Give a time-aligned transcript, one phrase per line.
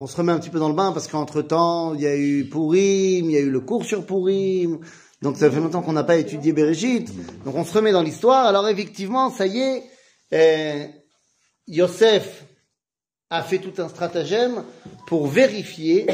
[0.00, 2.16] on se remet un petit peu dans le bain parce qu'entre temps, il y a
[2.16, 4.78] eu Pourim, il y a eu le cours sur Pourim.
[5.22, 7.10] Donc ça fait longtemps qu'on n'a pas étudié Bereshit.
[7.44, 8.46] Donc on se remet dans l'histoire.
[8.46, 9.84] Alors effectivement, ça y est,
[10.32, 10.86] euh,
[11.66, 12.44] Yosef
[13.30, 14.62] a fait tout un stratagème
[15.06, 16.06] pour vérifier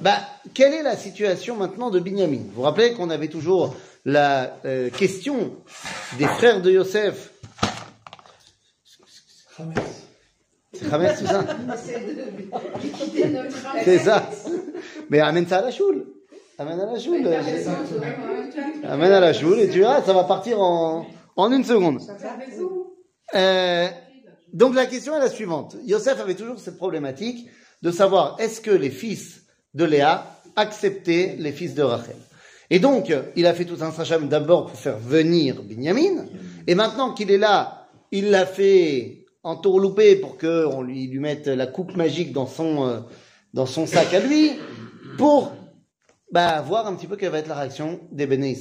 [0.00, 0.18] bah,
[0.54, 2.38] quelle est la situation maintenant de Binyamin?
[2.46, 3.74] Vous vous rappelez qu'on avait toujours
[4.04, 5.54] la euh, question
[6.18, 7.32] des frères de Yosef?
[10.80, 11.44] C'est ça
[13.84, 14.30] C'est ça.
[15.10, 16.06] Mais ça à la choule.
[16.58, 17.26] Amène à la choule.
[18.84, 21.06] Amène à la choule et tu verras, ça va partir en,
[21.36, 22.00] une seconde.
[23.34, 23.88] Euh,
[24.52, 25.76] donc la question est la suivante.
[25.84, 27.48] Yosef avait toujours cette problématique
[27.82, 29.42] de savoir est-ce que les fils
[29.74, 30.26] de Léa
[30.56, 32.16] acceptaient les fils de Rachel?
[32.68, 36.26] Et donc, il a fait tout un stratagème d'abord pour faire venir Binyamin,
[36.66, 41.96] et maintenant qu'il est là, il l'a fait entourlouper pour qu'on lui, mette la coupe
[41.96, 43.00] magique dans son, euh,
[43.54, 44.52] dans son sac à lui,
[45.16, 45.52] pour
[46.30, 48.56] bah, voir un petit peu quelle va être la réaction des Béné.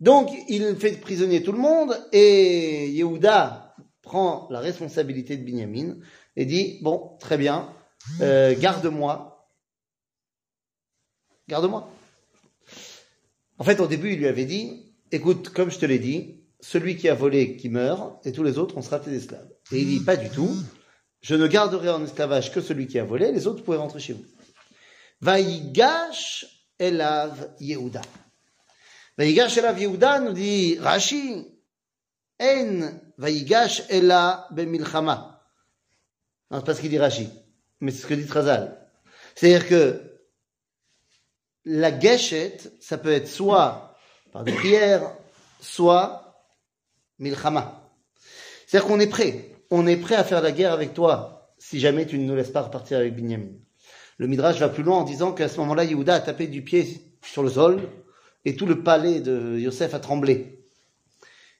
[0.00, 5.96] Donc, il fait prisonnier tout le monde, et Yehuda prend la responsabilité de Binyamin,
[6.36, 7.72] et dit, bon, très bien,
[8.20, 9.48] euh, garde-moi.
[11.48, 11.88] Garde-moi.
[13.58, 16.96] En fait, au début, il lui avait dit, écoute, comme je te l'ai dit, celui
[16.96, 19.48] qui a volé qui meurt, et tous les autres, on sera tes esclaves.
[19.72, 20.56] Et il dit, pas du tout,
[21.20, 24.12] je ne garderai en esclavage que celui qui a volé, les autres pourraient rentrer chez
[24.12, 24.24] vous.
[25.20, 26.46] Vaïgash
[26.78, 28.00] Elav Yehuda.
[29.18, 31.46] Vaïgash Elav Yehuda nous dit, Rashi,
[32.40, 35.44] En Vaïgash Ela Bemilchama.
[36.50, 37.28] Non, c'est pas ce qu'il dit Rashi,
[37.80, 38.88] mais c'est ce que dit Trazal.
[39.34, 40.00] C'est-à-dire que
[41.64, 43.96] la gâchette, ça peut être soit
[44.32, 45.12] par des prières,
[45.60, 46.21] soit
[47.18, 47.92] milchama.
[48.66, 49.56] C'est-à-dire qu'on est prêt.
[49.70, 52.50] On est prêt à faire la guerre avec toi si jamais tu ne nous laisses
[52.50, 53.52] pas repartir avec Binyamin.
[54.18, 56.86] Le Midrash va plus loin en disant qu'à ce moment-là, Yehuda a tapé du pied
[57.24, 57.80] sur le sol
[58.44, 60.66] et tout le palais de Yosef a tremblé.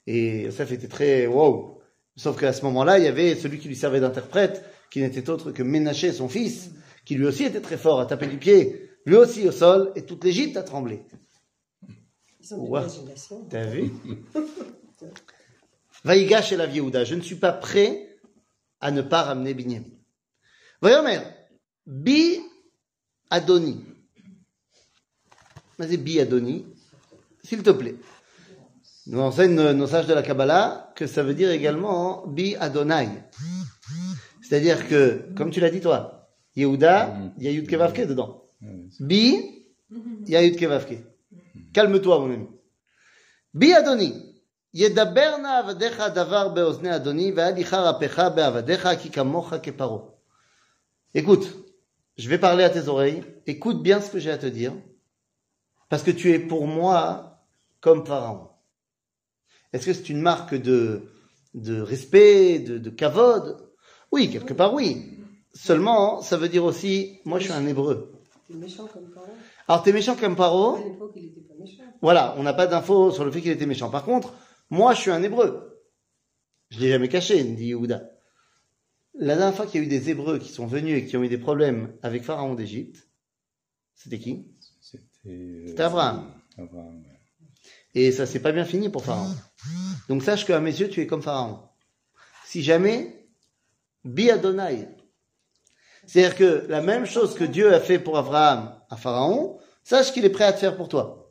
[0.06, 1.81] Et Yosef était très wow.
[2.16, 5.53] Sauf qu'à ce moment-là, il y avait celui qui lui servait d'interprète qui n'était autre
[5.53, 6.71] que Ménaché, son fils,
[7.06, 10.03] qui lui aussi était très fort à taper du pied, lui aussi au sol, et
[10.03, 11.03] toute l'Égypte a tremblé.
[13.49, 13.91] T'as vu?
[16.04, 18.16] Vaïga chez la Yehuda, je ne suis pas prêt
[18.80, 19.86] à ne pas ramener Binyamin.
[20.80, 21.32] Voyons, mère,
[21.86, 22.40] Bi
[23.30, 23.84] Adoni.
[25.78, 26.66] Vas-y, Bi Adoni,
[27.44, 27.94] s'il te plaît.
[29.06, 33.08] Nous enseignent nos sages de la Kabbalah que ça veut dire également Bi Adonai.
[34.42, 38.44] C'est-à-dire que, comme tu l'as dit toi, Yehuda, il y a Yud Kevavke dedans.
[39.00, 40.98] Bi, il y a Yud Kevavke.
[41.72, 42.46] Calme-toi, mon ami.
[43.54, 44.31] Bi Adoni.
[44.73, 50.01] ידבר נא עבדיך דבר באוזני אדוני, ואל יכר אפיך בעבדיך, כי כמוך כפרעה.
[51.16, 51.47] Écoute,
[52.18, 54.73] je vais parler à tes oreilles, écoute bien ce que j'ai à te dire,
[55.90, 57.40] parce que tu es pour moi
[57.79, 58.50] comme Pharaon.
[59.73, 61.03] Est-ce que c'est une marque de,
[61.53, 63.68] de respect, de, de kavod
[64.12, 65.19] oui, quelque part, oui.
[65.53, 68.13] Seulement, ça veut dire aussi, moi je suis un hébreu.
[68.47, 69.28] T'es méchant comme Paro
[69.68, 70.75] Alors, t'es méchant comme Paro.
[70.75, 71.84] À l'époque, il était pas méchant.
[72.01, 73.90] Voilà, on n'a pas d'infos sur le fait qu'il était méchant.
[73.90, 74.34] Par contre,
[74.72, 75.78] moi je suis un hébreu.
[76.71, 78.10] Je l'ai jamais caché, dit Yehuda.
[79.15, 81.22] La dernière fois qu'il y a eu des hébreux qui sont venus et qui ont
[81.22, 83.06] eu des problèmes avec Pharaon d'Égypte,
[83.94, 84.47] c'était qui
[84.81, 86.32] C'était Abraham.
[86.56, 87.05] Abraham
[87.94, 89.34] Et ça s'est pas bien fini pour Pharaon.
[90.09, 91.69] Donc sache qu'à mes yeux, tu es comme Pharaon.
[92.47, 93.28] Si jamais
[94.06, 94.88] Bi Adonai.
[96.06, 100.25] C'est-à-dire que la même chose que Dieu a fait pour Abraham à Pharaon, sache qu'il
[100.25, 101.22] est prêt à te faire pour toi.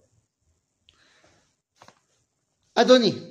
[2.75, 3.31] Adoni.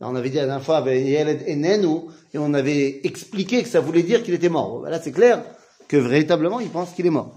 [0.00, 4.34] on avait dit la dernière fois, et on avait expliqué que ça voulait dire qu'il
[4.34, 4.82] était mort.
[4.82, 5.44] Là, c'est clair
[5.88, 7.34] que véritablement, il pense qu'il est mort.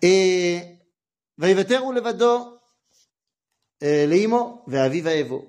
[0.00, 0.60] Et
[1.38, 2.60] levado
[3.82, 4.64] leimo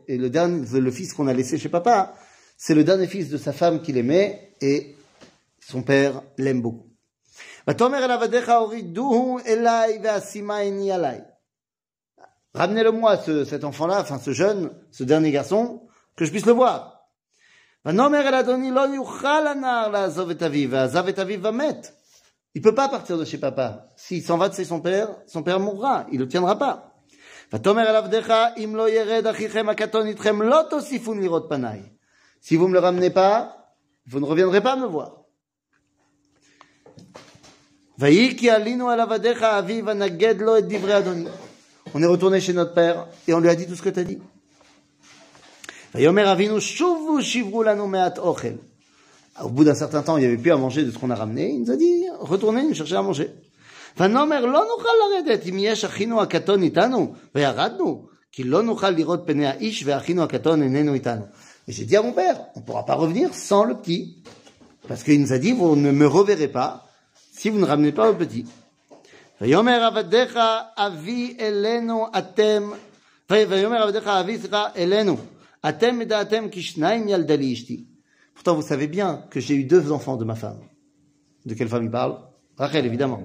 [0.08, 2.16] Et le dernier, le fils qu'on a laissé chez papa,
[2.58, 4.96] c'est le dernier fils de sa femme qu'il aimait, et
[5.60, 6.92] son père l'aime beaucoup.
[12.55, 15.83] Ramenez-le-moi, ce, cet enfant-là, enfin ce jeune, ce dernier garçon,
[16.17, 17.09] que je puisse le voir.
[22.55, 23.89] Il peut pas partir de chez papa.
[23.97, 26.07] S'il s'en va de chez son père, son père mourra.
[26.11, 26.93] Il ne le tiendra pas.
[27.53, 31.83] ותאמר אל עבדך, אם לא ירד אחיכם הקטון איתכם, לא תוסיפון לראות פניי.
[32.43, 33.73] Si vous ne me le ramenez pas,
[34.07, 35.23] vous ne reviendrez pas me voir.
[37.99, 41.29] ויהי כי עלינו על עבדיך אביו ונגד לו את דברי אדוני.
[41.94, 44.00] On est retourné chez notre père et on lui a dit tout ce que tu
[44.00, 44.20] as dit.
[49.44, 51.16] Au bout d'un certain temps, il n'y avait plus à manger de ce qu'on a
[51.16, 51.52] ramené.
[51.52, 53.32] Il nous a dit, retournez, nous cherchez à manger.
[61.68, 64.24] Et j'ai dit à mon père, on ne pourra pas revenir sans le petit.
[64.88, 66.88] Parce qu'il nous a dit, vous ne me reverrez pas
[67.34, 68.46] si vous ne ramenez pas le petit.
[69.41, 70.39] ויאמר עבדיך
[70.77, 72.71] אבי אלינו אתם,
[73.31, 75.17] ויאמר עבדיך אבי סליחה אלינו,
[75.69, 77.85] אתם מדעתם כי שניים ילדה לי אשתי.
[78.37, 80.61] Pourtant, vous savez bien que j'ai eu deux enfants de ma femme.
[81.47, 82.19] De quelle femme il parle
[82.59, 83.21] Rachel, évidemment.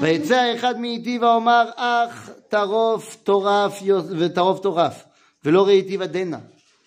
[0.00, 3.82] ויצא האחד מאיתי ואומר אך טרוף טורף
[4.18, 5.04] וטרוף טורף
[5.44, 6.38] ולא ראיתי ודנה.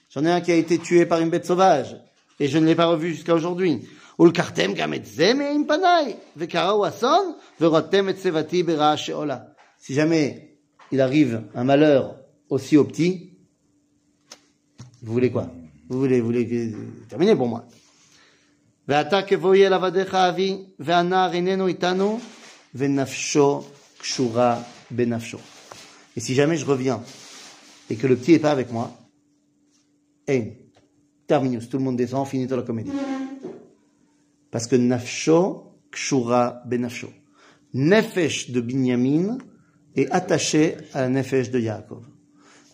[0.09, 1.97] J'en ai un qui a été tué par une bête sauvage
[2.39, 3.87] et je ne l'ai pas revu jusqu'à aujourd'hui.
[4.19, 9.37] ולקחתם גם את זה מעם פניי וקראו אסון ורותם את שיבתי ברעה שאולה.
[9.79, 10.57] Si jamais
[10.91, 12.15] il arrive un malheur
[12.49, 13.37] aussi au petit,
[15.03, 15.45] vous voulez quoi
[15.89, 16.73] Vous voulez, vous voulez que-
[17.09, 17.61] terminer pour moi.
[18.87, 22.19] ועתה כבואי אל עבדיך אבי, והנער איננו איתנו,
[22.75, 23.63] ונפשו
[23.97, 24.61] קשורה
[24.91, 25.37] בנפשו.
[26.17, 26.99] Et si jamais je reviens,
[27.91, 28.91] et que le petit est pas avec moi,
[30.27, 30.57] hey,
[31.27, 32.91] terminus, tout le monde descend, finito la comédie.
[34.52, 37.08] Parce que nafsho kshura benafsho.
[37.72, 39.38] Nefesh de Binyamin
[39.96, 42.04] est attaché à la nefesh de Yaakov.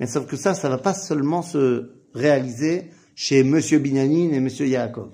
[0.01, 4.67] Mais sauf que ça, ça va pas seulement se réaliser chez Monsieur Binyamin et Monsieur
[4.67, 5.11] Yaakov.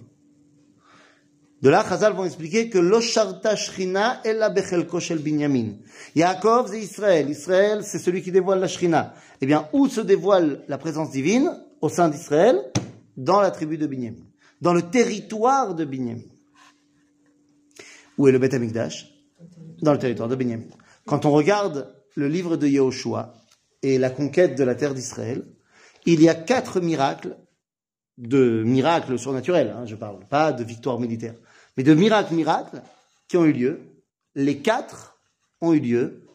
[1.60, 5.74] De là, Chazal vont expliquer que lo sharta shrina ella bechelko shel Binyamin.
[6.14, 7.28] Yaakov, c'est Israël.
[7.28, 9.14] Israël, c'est celui qui dévoile la shrina.
[9.42, 11.50] Eh bien, où se dévoile la présence divine?
[11.82, 12.58] Au sein d'Israël,
[13.18, 14.24] dans la tribu de Binyamin.
[14.62, 16.33] Dans le territoire de Binyamin.
[18.18, 19.12] Où est le Beth Amikdash
[19.82, 20.64] Dans le territoire de Binyamin.
[21.06, 23.34] Quand on regarde le livre de Yehoshua
[23.82, 25.44] et la conquête de la terre d'Israël,
[26.06, 27.36] il y a quatre miracles,
[28.18, 31.34] de miracles surnaturels, hein, je parle, pas de victoire militaire,
[31.76, 32.82] mais de miracles, miracles
[33.28, 33.80] qui ont eu lieu.
[34.34, 35.18] Les quatre
[35.60, 36.26] ont eu lieu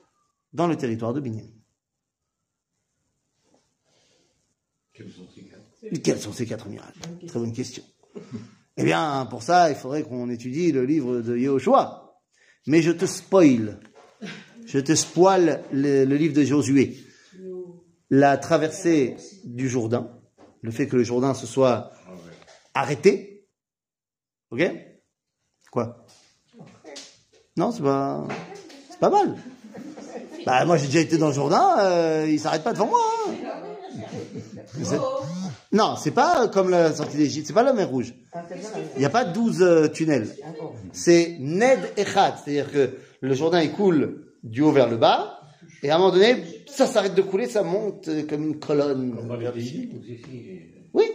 [0.54, 1.50] dans le territoire de Binyamin.
[4.94, 6.02] Quels sont ces quatre?
[6.04, 7.00] Quels sont ces quatre miracles?
[7.28, 7.84] Très bonne question.
[8.82, 12.16] Eh bien, pour ça, il faudrait qu'on étudie le livre de Yehoshua.
[12.66, 13.78] Mais je te spoil,
[14.66, 16.98] je te spoil le, livre de Josué.
[18.10, 20.10] La traversée du Jourdain,
[20.62, 21.92] le fait que le Jourdain se soit
[22.74, 23.50] arrêté.
[24.52, 24.62] Ok?
[25.72, 26.06] Quoi?
[27.58, 28.26] Non, c'est pas,
[28.92, 29.36] c'est pas mal.
[30.46, 33.02] Bah, moi, j'ai déjà été dans le Jourdain, euh, il s'arrête pas devant moi.
[33.28, 33.34] hein.
[35.72, 38.14] Non, c'est pas comme la sortie d'Égypte, c'est pas la mer Rouge.
[38.96, 40.36] Il n'y a pas 12 euh, tunnels.
[40.94, 45.42] C'est Ned Echad, c'est-à-dire que le Jourdain il coule du haut vers le bas,
[45.84, 49.16] et à un moment donné, ça s'arrête de couler, ça monte euh, comme une colonne.
[49.16, 49.48] Comme dans les
[50.94, 51.06] Oui,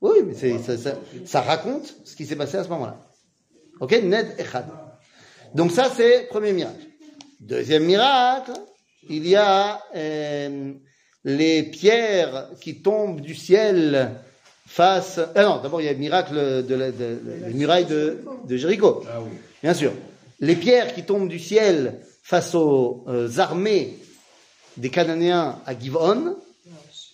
[0.00, 0.94] oui, mais ça-
[1.24, 3.00] ça raconte ce qui s'est passé à ce moment-là.
[3.80, 4.66] Ok, Ned Echad.
[5.54, 6.86] Donc ça, c'est premier miracle.
[7.40, 8.52] Deuxième miracle,
[9.08, 10.72] il y a euh,
[11.24, 14.10] les pierres qui tombent du ciel
[14.66, 15.20] face.
[15.34, 18.18] Ah non, d'abord il y a le miracle de la, de, de- la muraille de,
[18.48, 19.02] de Jéricho.
[19.08, 19.30] Ah oui.
[19.62, 19.92] Bien sûr.
[20.40, 23.96] Les pierres qui tombent du ciel face aux euh, armées
[24.76, 26.36] des Cananéens à Givon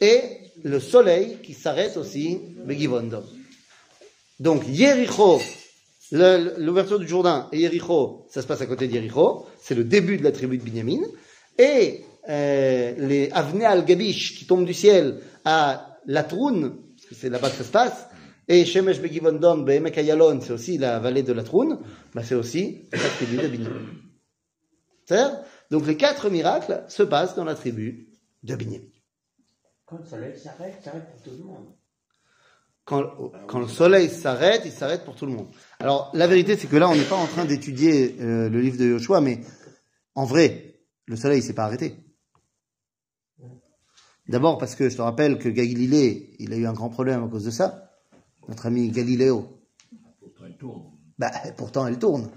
[0.00, 0.20] et
[0.62, 2.38] le soleil qui s'arrête aussi
[2.68, 3.10] à Givon.
[4.40, 5.40] Donc Yericho,
[6.12, 9.84] le- l'ouverture du Jourdain et Yericho, ça se passe à côté de Yericho, c'est le
[9.84, 11.02] début de la tribu de Binyamin.
[11.58, 17.50] Et euh, les Avnei al-Gabish qui tombent du ciel à Latroun, parce que c'est là-bas
[17.50, 18.06] que ça se passe,
[18.48, 21.78] et Shemesh Begivondom, Behemek Ayalon, c'est aussi la vallée de Latroun,
[22.14, 23.86] bah c'est aussi la tribu de Binyamin.
[25.04, 25.38] C'est-à-dire
[25.70, 28.08] Donc les quatre miracles se passent dans la tribu
[28.42, 28.86] de Binyamin.
[29.84, 31.66] Quand le soleil s'arrête, ça s'arrête pour tout le monde.
[32.84, 33.04] Quand,
[33.46, 35.48] quand le soleil s'arrête, il s'arrête pour tout le monde.
[35.78, 38.78] Alors, la vérité, c'est que là, on n'est pas en train d'étudier euh, le livre
[38.78, 39.40] de Yoshua, mais
[40.14, 41.96] en vrai, le soleil s'est pas arrêté.
[44.28, 47.28] D'abord parce que je te rappelle que Galilée, il a eu un grand problème à
[47.28, 47.90] cause de ça.
[48.48, 49.46] Notre ami Galiléo.
[50.20, 50.82] Pourtant, il tourne.
[51.18, 52.30] Bah, pourtant, elle tourne.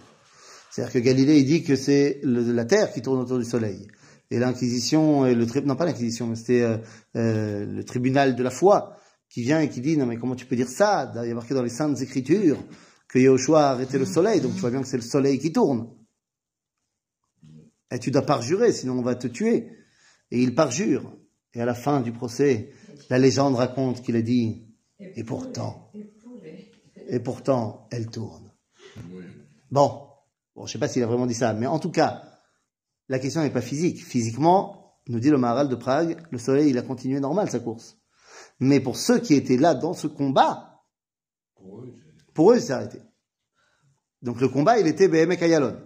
[0.70, 3.88] C'est-à-dire que Galilée, il dit que c'est la Terre qui tourne autour du Soleil.
[4.30, 6.78] Et l'Inquisition, et le tri- non pas l'Inquisition, mais c'était euh,
[7.18, 8.96] euh, le tribunal de la foi
[9.30, 11.12] qui vient et qui dit non mais comment tu peux dire ça?
[11.22, 12.58] Il y a marqué dans les Saintes Écritures
[13.10, 15.52] que Yahushua a arrêté le Soleil, donc tu vois bien que c'est le Soleil qui
[15.52, 15.90] tourne.
[17.92, 19.70] Et tu dois parjurer, sinon on va te tuer.
[20.32, 21.14] Et il parjure.
[21.54, 22.72] Et à la fin du procès,
[23.10, 24.68] la légende raconte qu'il a dit,
[25.00, 25.92] et pourtant,
[27.08, 28.52] et pourtant, elle tourne.
[29.70, 30.08] Bon,
[30.56, 32.24] bon je sais pas s'il a vraiment dit ça, mais en tout cas,
[33.10, 34.04] la question n'est pas physique.
[34.04, 37.98] Physiquement, nous dit le Maharal de Prague, le soleil, il a continué normal sa course.
[38.60, 40.82] Mais pour ceux qui étaient là dans ce combat,
[42.34, 43.00] Pour eux, eux, c'est arrêté.
[44.22, 45.78] Donc le combat, il était BMK Ayalon.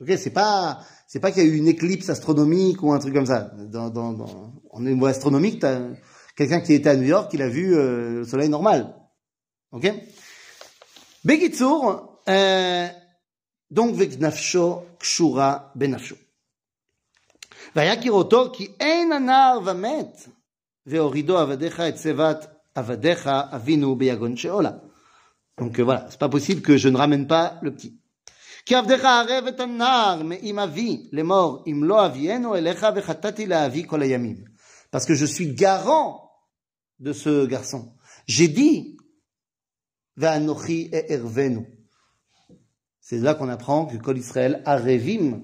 [0.00, 3.13] Ok, c'est pas, c'est pas qu'il y a eu une éclipse astronomique ou un truc
[3.13, 3.51] comme ça.
[3.57, 5.79] Dans, dans, dans, en niveau astronomique, t'as
[6.35, 8.93] quelqu'un qui était à New York, il a vu euh, le soleil normal.
[9.71, 9.91] Ok
[11.23, 12.87] Begitsour, euh,
[13.71, 16.15] donc v'nafsho kshura benafsho.
[17.75, 20.27] ויכיר אותו כי אין הנער ומת,
[20.85, 24.71] והורידו עבדיך את שיבת עבדיך אבינו ביגון שאולה.
[25.59, 27.99] Donc euh, voilà, c'est pas possible que je ne ramène pas le petit.
[28.65, 34.01] כי עבדיך ערב את הנער מעם אבי לאמור אם לא אביאנו אליך וחטאתי לאבי כל
[34.01, 34.43] הימים.
[34.91, 36.29] Parce que je suis garant
[36.99, 37.93] de ce garçon.
[38.27, 38.97] J'ai dit
[40.17, 41.65] ואנוכי אערבנו.
[42.99, 45.43] C'est là qu'on apprend que Kol Israël arevim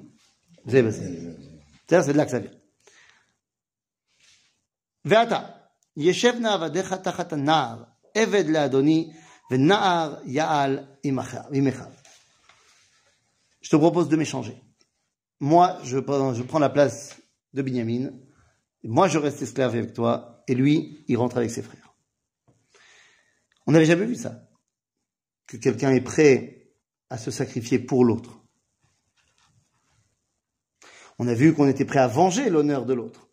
[0.65, 1.05] זה בזה.
[1.88, 2.57] C'est-à-dire, c'est de là que ça vient.
[5.05, 5.41] ועתה,
[5.97, 7.83] ישב נא עבדיך תחת הנער,
[8.15, 9.13] עבד לאדוני,
[9.51, 11.85] ונער יעל עם אחיו- עם אחיו.
[13.68, 14.62] Je te propose de m'échanger.
[15.40, 17.20] Moi, je prends, la place
[17.52, 18.12] de Binyamin.
[18.82, 20.42] Moi, je reste esclave avec toi.
[20.48, 21.94] Et lui, il rentre avec ses frères.
[23.66, 24.48] On n'avait jamais vu ça.
[25.46, 26.72] Que quelqu'un est prêt
[27.10, 28.40] à se sacrifier pour l'autre.
[31.18, 33.28] On a vu qu'on était prêt à venger l'honneur de l'autre.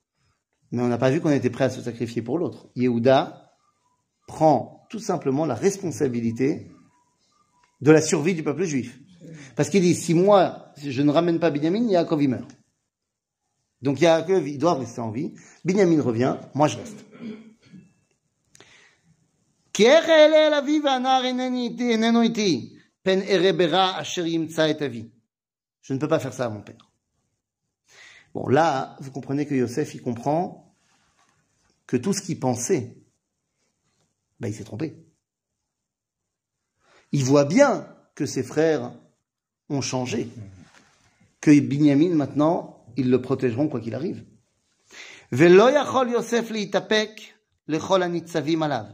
[0.71, 2.67] Mais on n'a pas vu qu'on était prêt à se sacrifier pour l'autre.
[2.75, 3.53] Yehuda
[4.27, 6.73] prend tout simplement la responsabilité
[7.79, 8.99] de la survie du peuple juif.
[9.55, 12.49] Parce qu'il dit, si moi, je ne ramène pas Binyamin, Yaakov, il meurt.
[13.81, 15.33] Donc Yaakov, il doit rester en vie.
[15.63, 17.05] Binyamin revient, moi je reste.
[25.81, 26.89] Je ne peux pas faire ça à mon père.
[28.33, 30.75] Bon, là, vous comprenez que Yosef, il comprend
[31.87, 32.97] que tout ce qu'il pensait,
[34.39, 35.05] ben, il s'est trompé.
[37.11, 38.97] Il voit bien que ses frères
[39.68, 40.28] ont changé.
[41.40, 44.24] Que Binyamin, maintenant, ils le protégeront quoi qu'il arrive.
[45.32, 47.10] ולא יכול יוסף להתאפק
[47.68, 48.84] לכל הניצבים עליו.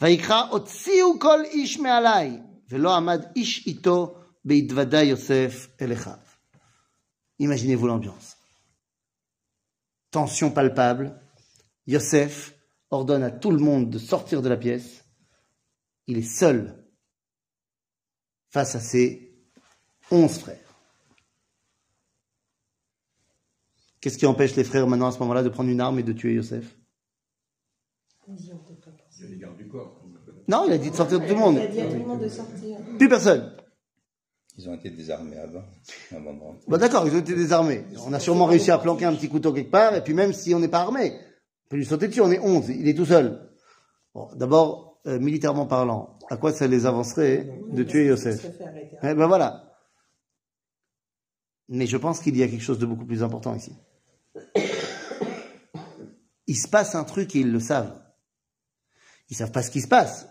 [0.00, 2.38] ויקרא הוציאו כל איש מעלי,
[2.70, 6.18] ולא עמד איש איתו בהתוודע יוסף אל אחיו.
[7.40, 8.36] Imaginez-vous l'ambiance.
[10.10, 11.20] Tension palpable.
[11.86, 12.54] Yosef
[12.90, 15.04] ordonne à tout le monde de sortir de la pièce.
[16.08, 16.84] Il est seul
[18.50, 19.31] face à ses
[20.11, 20.57] onze frères.
[24.01, 26.11] Qu'est-ce qui empêche les frères maintenant à ce moment-là de prendre une arme et de
[26.11, 26.77] tuer Yosef?
[28.27, 29.19] Ils y ont peut-être pas pensé.
[29.19, 30.01] Il y a les gardes du corps.
[30.47, 31.55] Non, il a dit de sortir de tout le monde.
[31.55, 32.77] Il a dit à tout le monde de sortir.
[32.97, 33.55] Plus personne.
[34.57, 35.63] Ils ont été désarmés avant.
[36.11, 36.63] avant de rentrer.
[36.67, 37.85] Bah d'accord, ils ont été désarmés.
[38.05, 40.53] On a sûrement réussi à planquer un petit couteau quelque part, et puis même si
[40.53, 41.13] on n'est pas armé,
[41.65, 43.49] on peut lui sauter dessus, on est 11, il est tout seul.
[44.13, 48.45] Bon, d'abord, euh, militairement parlant, à quoi ça les avancerait de tuer Yosef?
[49.01, 49.72] Eh ben voilà.
[51.75, 53.75] Mais je pense qu'il y a quelque chose de beaucoup plus important ici.
[56.45, 57.99] Il se passe un truc et ils le savent.
[59.31, 60.27] Ils savent pas ce qui se passe.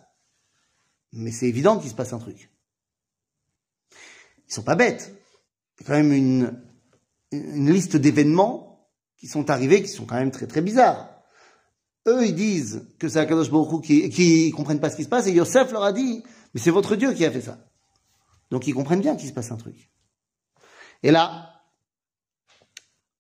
[1.13, 2.49] Mais c'est évident qu'il se passe un truc.
[4.49, 5.13] Ils sont pas bêtes.
[5.81, 6.63] Il y a quand même une,
[7.73, 11.11] liste d'événements qui sont arrivés qui sont quand même très très bizarres.
[12.07, 15.27] Eux, ils disent que c'est Akadosh Baruch qui, qui comprennent pas ce qui se passe
[15.27, 16.23] et Yosef leur a dit,
[16.55, 17.59] mais c'est votre Dieu qui a fait ça.
[18.53, 19.92] Donc ils comprennent bien qu'il se passe un truc.
[21.03, 21.49] Et là,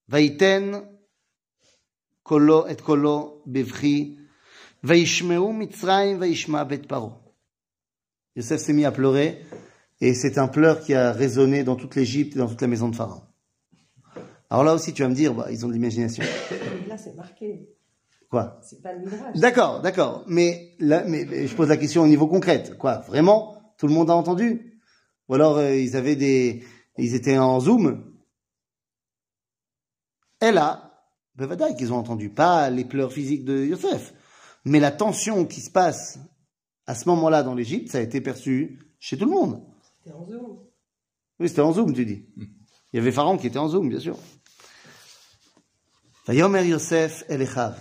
[0.08, 0.82] Vaïten
[2.22, 4.18] kolo et kolo bevchi,
[4.82, 7.12] Vaishmeu Mitzrayim Vaishma bet paro.
[8.36, 9.42] Yosef s'est mis à pleurer
[10.00, 12.88] et c'est un pleur qui a résonné dans toute l'Égypte et dans toute la maison
[12.88, 13.22] de Pharaon.
[14.50, 16.24] Alors là aussi, tu vas me dire, bah, ils ont de l'imagination.
[16.88, 17.68] Là, c'est marqué.
[18.28, 18.60] Quoi?
[18.62, 19.36] C'est pas le midrash.
[19.36, 20.24] D'accord, d'accord.
[20.26, 22.62] Mais là, mais, mais je pose la question au niveau concret.
[22.78, 22.98] Quoi?
[22.98, 23.56] Vraiment?
[23.78, 24.80] Tout le monde a entendu?
[25.28, 26.62] Ou alors euh, ils avaient des,
[26.98, 28.12] ils étaient en zoom
[30.40, 34.14] Et là, bevadaï qu'ils ont entendu, pas les pleurs physiques de Yosef,
[34.64, 36.18] mais la tension qui se passe
[36.86, 39.62] à ce moment-là dans l'Égypte, ça a été perçu chez tout le monde.
[40.04, 40.58] T'es en zoom.
[41.38, 42.26] Oui, c'était en zoom, tu dis.
[42.36, 44.18] Il y avait Pharaon qui était en zoom, bien sûr.
[46.26, 47.76] Vayomer Yosef Elechav,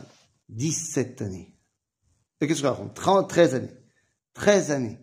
[0.49, 1.55] 17 années.
[2.39, 2.95] Et qu'est-ce que je raconte?
[2.95, 3.73] 30, 13 années.
[4.33, 4.99] 13 années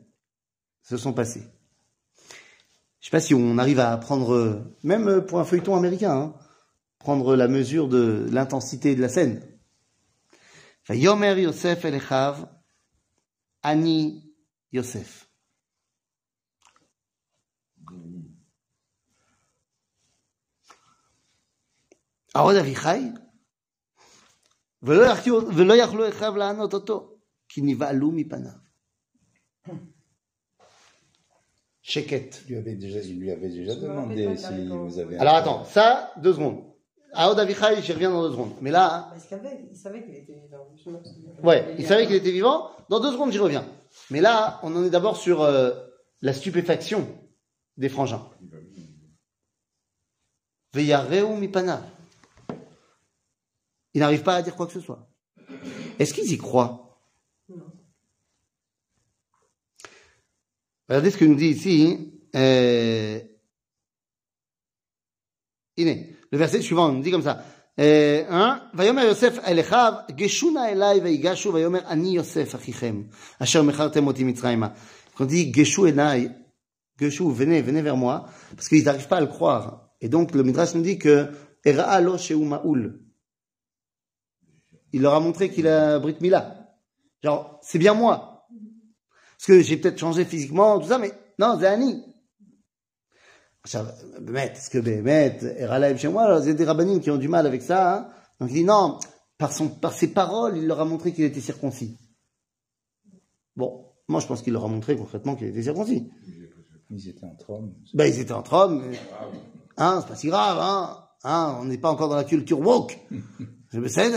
[0.83, 1.45] se sont passées
[3.00, 6.16] Je sais pas si on arrive à apprendre, euh, même euh, pour un feuilleton américain,
[6.16, 6.36] hein,
[7.00, 9.46] prendre la mesure de l'intensité de la scène.
[10.90, 12.48] Yomer Yosef Elechav,
[13.62, 14.24] Ani
[14.72, 15.28] Yosef.
[22.36, 23.12] העוד אביחי?
[24.84, 28.52] ולא יכלו, ולא יכלו אחיו לענות אותו, כי נבהלו מפניו.
[31.89, 35.17] Sheket lui lui avait déjà demandé si vous avez.
[35.17, 36.63] Alors attends, ça, deux secondes.
[37.15, 38.53] À Avichai, j'y reviens dans deux secondes.
[38.61, 38.95] Mais là.
[38.95, 39.09] Hein.
[39.11, 39.17] Bah,
[39.71, 40.69] il savait qu'il était vivant.
[41.43, 42.69] Ouais, il savait qu'il était vivant.
[42.91, 43.65] Dans deux secondes, j'y reviens.
[44.11, 45.71] Mais là, on en est d'abord sur euh,
[46.21, 47.09] la stupéfaction
[47.79, 48.29] des frangins.
[50.75, 51.83] Veyareu mipana.
[53.95, 55.09] Il n'arrive pas à dire quoi que ce soit.
[55.99, 57.01] Est-ce qu'ils y croient?
[57.49, 57.65] Non.
[60.90, 62.14] Regardez ce que nous dit ici.
[62.36, 63.20] Euh...
[65.78, 67.44] Iné, le verset suivant nous dit comme ça.
[67.80, 68.60] Euh, hein?
[68.74, 73.04] ויאמר יוסף אל אחיו, גשונה אליי ויגשו ויאמר אני יוסף אחיכם,
[73.40, 74.68] אשר מכרתם אותי מצרימה.
[75.16, 76.30] Quand on dit גשו אליי,
[77.00, 78.26] גשו, venez, venez vers moi,
[78.56, 79.90] parce qu'ils n'arrivent pas à le croire.
[80.02, 81.30] Et donc le Midrash nous dit que
[81.66, 83.00] Era'a lo shehu ma'ul.
[84.92, 86.68] Il leur a montré qu'il a Brit Mila.
[87.24, 88.27] Genre, c'est bien moi.
[89.39, 92.03] Parce que j'ai peut-être changé physiquement, tout ça, mais non, c'est Annie.
[93.65, 97.29] Est-ce que Béhémet et Ralaïb chez moi, il y a des rabbinines qui ont du
[97.29, 97.97] mal avec ça.
[97.97, 98.99] Hein Donc il dit non,
[99.37, 101.97] par, ses paroles, il leur a montré qu'il était circoncis.
[103.55, 106.11] Bon, moi je pense qu'il leur a montré concrètement qu'il était circoncis.
[106.91, 107.75] Ils étaient entre hommes.
[107.95, 108.91] Ben, ils étaient entre hommes.
[109.77, 111.05] Hein, c'est pas si grave, hein.
[111.23, 112.99] hein on n'est pas encore dans la culture woke.
[113.73, 114.11] Je me sais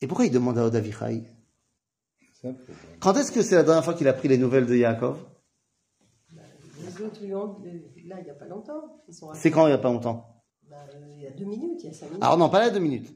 [0.00, 1.37] Et pourquoi il demande à Odavichai
[3.00, 5.18] quand est-ce que c'est la dernière fois qu'il a pris les nouvelles de Yaakov
[6.32, 7.56] Les autres lui ont.
[8.06, 9.02] Là, il n'y a pas longtemps.
[9.34, 10.42] C'est quand il n'y a pas longtemps?
[10.68, 12.22] Bah, euh, il y a deux minutes, il y a cinq minutes.
[12.22, 13.08] Alors non, pas là deux minutes.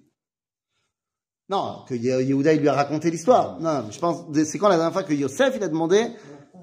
[1.48, 3.60] Non, que Ye- Yehuda il lui a raconté l'histoire.
[3.60, 6.06] Non, je pense, c'est quand la dernière fois que Yosef il a demandé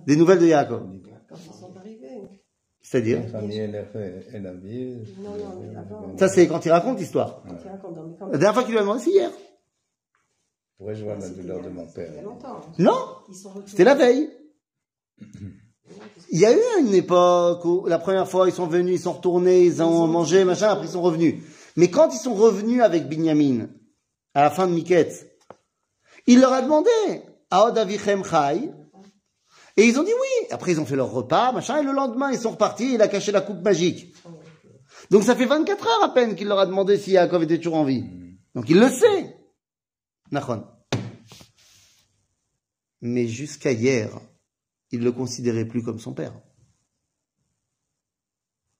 [0.08, 0.82] des nouvelles de Yaakov
[1.28, 2.22] Quand ils sont arrivés.
[2.82, 3.20] C'est-à-dire?
[3.22, 4.96] La famille, elle a fait, elle a vu.
[5.20, 6.18] Non, non, mais avant.
[6.18, 7.44] Ça c'est quand il raconte l'histoire.
[8.32, 9.30] La dernière fois qu'il lui a demandé, c'est hier.
[10.80, 12.10] Pourrais-je voir la C'était douleur de mon père.
[12.78, 13.18] Non,
[13.66, 14.30] c'était la veille.
[16.32, 19.12] Il y a eu une époque où la première fois ils sont venus, ils sont
[19.12, 21.44] retournés, ils ont mangé, machin, après ils sont revenus.
[21.76, 23.68] Mais quand ils sont revenus avec Binyamin,
[24.34, 25.30] à la fin de Miket,
[26.28, 26.90] il leur a demandé,
[27.52, 28.72] Aod avichem chai,
[29.76, 30.48] et ils ont dit oui.
[30.50, 33.10] Après ils ont fait leur repas, machin, et le lendemain ils sont repartis, il a
[33.10, 34.16] caché la coupe magique.
[35.12, 37.76] Donc ça fait 24 heures à peine qu'il leur a demandé si Yaakov était toujours
[37.76, 38.06] en vie.
[38.56, 39.39] Donc il le sait.
[40.32, 40.66] Nachon.
[43.02, 44.10] Mais jusqu'à hier,
[44.92, 46.34] il le considérait plus comme son père.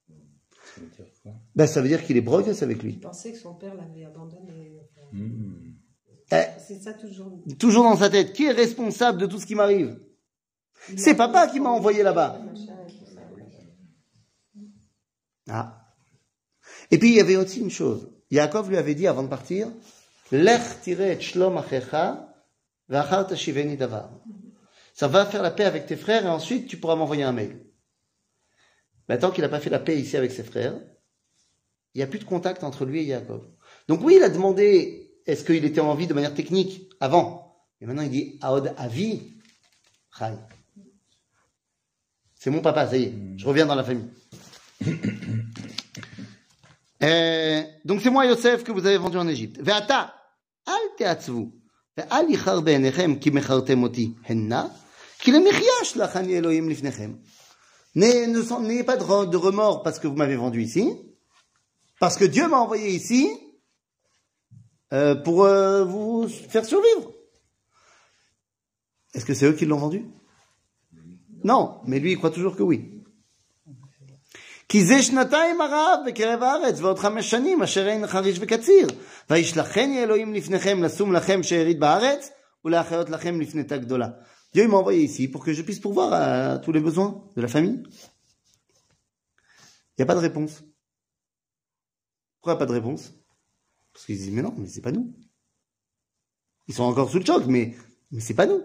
[0.08, 1.34] Ça veut dire quoi?
[1.56, 2.94] Ben, ça veut dire qu'il est brogues avec lui.
[2.94, 4.80] Il pensait que son père l'avait abandonné.
[5.12, 5.74] Hmm.
[6.32, 7.44] Eh, C'est ça toujours.
[7.58, 10.00] toujours dans sa tête, qui est responsable de tout ce qui m'arrive?
[10.98, 12.40] C'est papa qui m'a envoyé là-bas.
[15.50, 15.96] Ah.
[16.92, 18.10] Et puis il y avait aussi une chose.
[18.32, 19.72] Yaakov lui avait dit avant de partir,
[20.32, 22.34] Lech shlom achecha,
[22.88, 24.12] v'achar tashiveni davar.
[24.94, 27.66] Ça va faire la paix avec tes frères et ensuite tu pourras m'envoyer un mail.
[29.08, 30.76] Maintenant qu'il n'a pas fait la paix ici avec ses frères,
[31.94, 33.48] il n'y a plus de contact entre lui et Yaakov.
[33.88, 37.66] Donc oui, il a demandé est-ce qu'il était en vie de manière technique avant?
[37.82, 39.38] Et maintenant il dit Aod Avi.
[42.36, 44.10] C'est mon papa, ça y est, je reviens dans la famille.
[47.02, 49.62] Euh, donc c'est moi Yosef que vous avez vendu en Égypte.
[49.62, 50.19] Ve'ata,
[55.20, 57.20] ki lemechia shlachani Elohim lifnechem.
[57.96, 60.94] N'ayez pas de remords parce que vous m'avez vendu ici,
[62.00, 63.30] parce que Dieu m'a envoyé ici
[64.94, 67.12] euh, pour euh, vous faire survivre.
[69.14, 70.06] Est-ce que c'est eux qui l'ont vendu?
[71.44, 72.99] Non, mais lui il croit toujours que oui.
[74.69, 78.87] כי זה שנתיים הרעב בקרב הארץ, ועוד חמש שנים אשר אין חריש וקציר.
[79.31, 82.31] וישלחני אלוהים לפניכם לשום לכם שארית בארץ,
[82.65, 84.09] ולהחיות לכם לפנתה גדולה.
[84.55, 87.49] Dieu m'a envoyé ici pour que je puisse pourvoir à tous les besoins de la
[87.49, 87.83] famille.
[89.97, 90.63] Il n'y a pas de réponse.
[92.37, 93.13] Pourquoi pas de réponse
[93.93, 95.13] Parce qu'ils disent, mais non, mais c'est pas nous.
[96.69, 97.75] Ils sont encore sous le choc, mais,
[98.13, 98.63] mais c'est pas nous.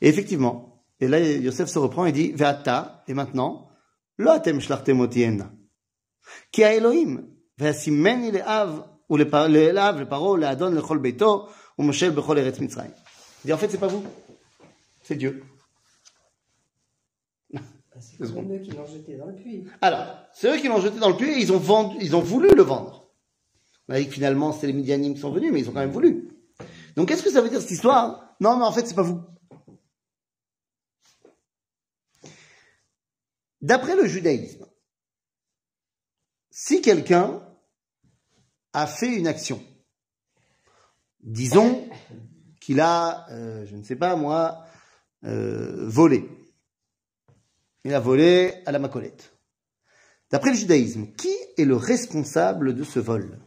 [0.00, 3.70] Et effectivement, et là, Yosef se reprend et dit, Ve'ata, et maintenant,
[4.18, 5.44] לא אתם שלחתם אותי הנה.
[6.52, 7.26] כי האלוהים,
[7.58, 8.80] וישימני לאב,
[9.12, 12.90] ולפ- לאב, לפרעה, לאדון, לכל ביתו, ומושל בכל ארץ מצרים.
[13.44, 14.04] Il dit, en fait, c'est pas vous,
[15.02, 15.42] c'est Dieu.
[17.52, 17.60] Bah,
[18.00, 19.64] C'est quand même eux qui l'ont jeté dans le puits.
[19.80, 22.20] Alors, c'est eux qui l'ont jeté dans le puits et ils ont vendu, ils ont
[22.20, 23.08] voulu le vendre.
[23.88, 25.80] On a dit que finalement, c'est les Midianim qui sont venus, mais ils ont quand
[25.86, 26.28] même voulu.
[26.96, 29.20] Donc, qu'est-ce que ça veut dire cette histoire Non, mais en fait, c'est pas vous.
[33.65, 34.67] D'après le judaïsme,
[36.51, 37.41] si quelqu'un
[38.73, 39.59] a fait une action,
[41.21, 41.89] disons
[42.61, 44.63] qu'il a, euh, je ne sais pas moi,
[45.23, 46.29] euh, volé.
[47.85, 49.33] Il a volé à la macolette.
[50.29, 53.39] D'après le judaïsme, qui est le responsable de ce vol?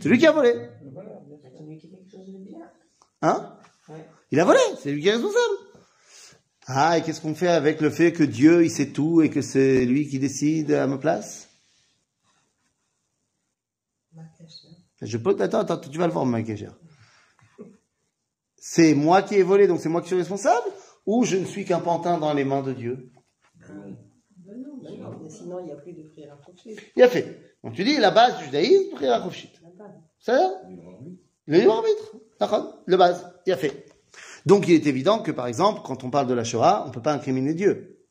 [0.00, 0.70] Celui qui a volé.
[3.20, 3.58] Hein?
[4.30, 5.63] Il a volé, c'est lui qui est responsable.
[6.66, 9.42] Ah, et qu'est-ce qu'on fait avec le fait que Dieu, il sait tout et que
[9.42, 11.50] c'est lui qui décide à ma place?
[15.02, 15.36] Je peux...
[15.38, 16.70] Attends, attends, tu vas le voir, Mike Eger.
[18.56, 20.66] C'est moi qui ai volé, donc c'est moi qui suis responsable
[21.04, 23.10] Ou je ne suis qu'un pantin dans les mains de Dieu?
[23.58, 26.76] Ben non, ben non, mais sinon il n'y a plus de rapprochés.
[26.96, 27.56] Il a fait.
[27.62, 29.60] Donc tu dis, la base du judaïsme, Khofshit.
[29.62, 29.94] La base.
[30.18, 30.62] Ça
[31.46, 32.80] Le libre arbitre.
[32.86, 33.34] Le base.
[33.46, 33.83] Il a fait.
[34.46, 36.92] Donc il est évident que, par exemple, quand on parle de la Shoah, on ne
[36.92, 38.06] peut pas incriminer Dieu.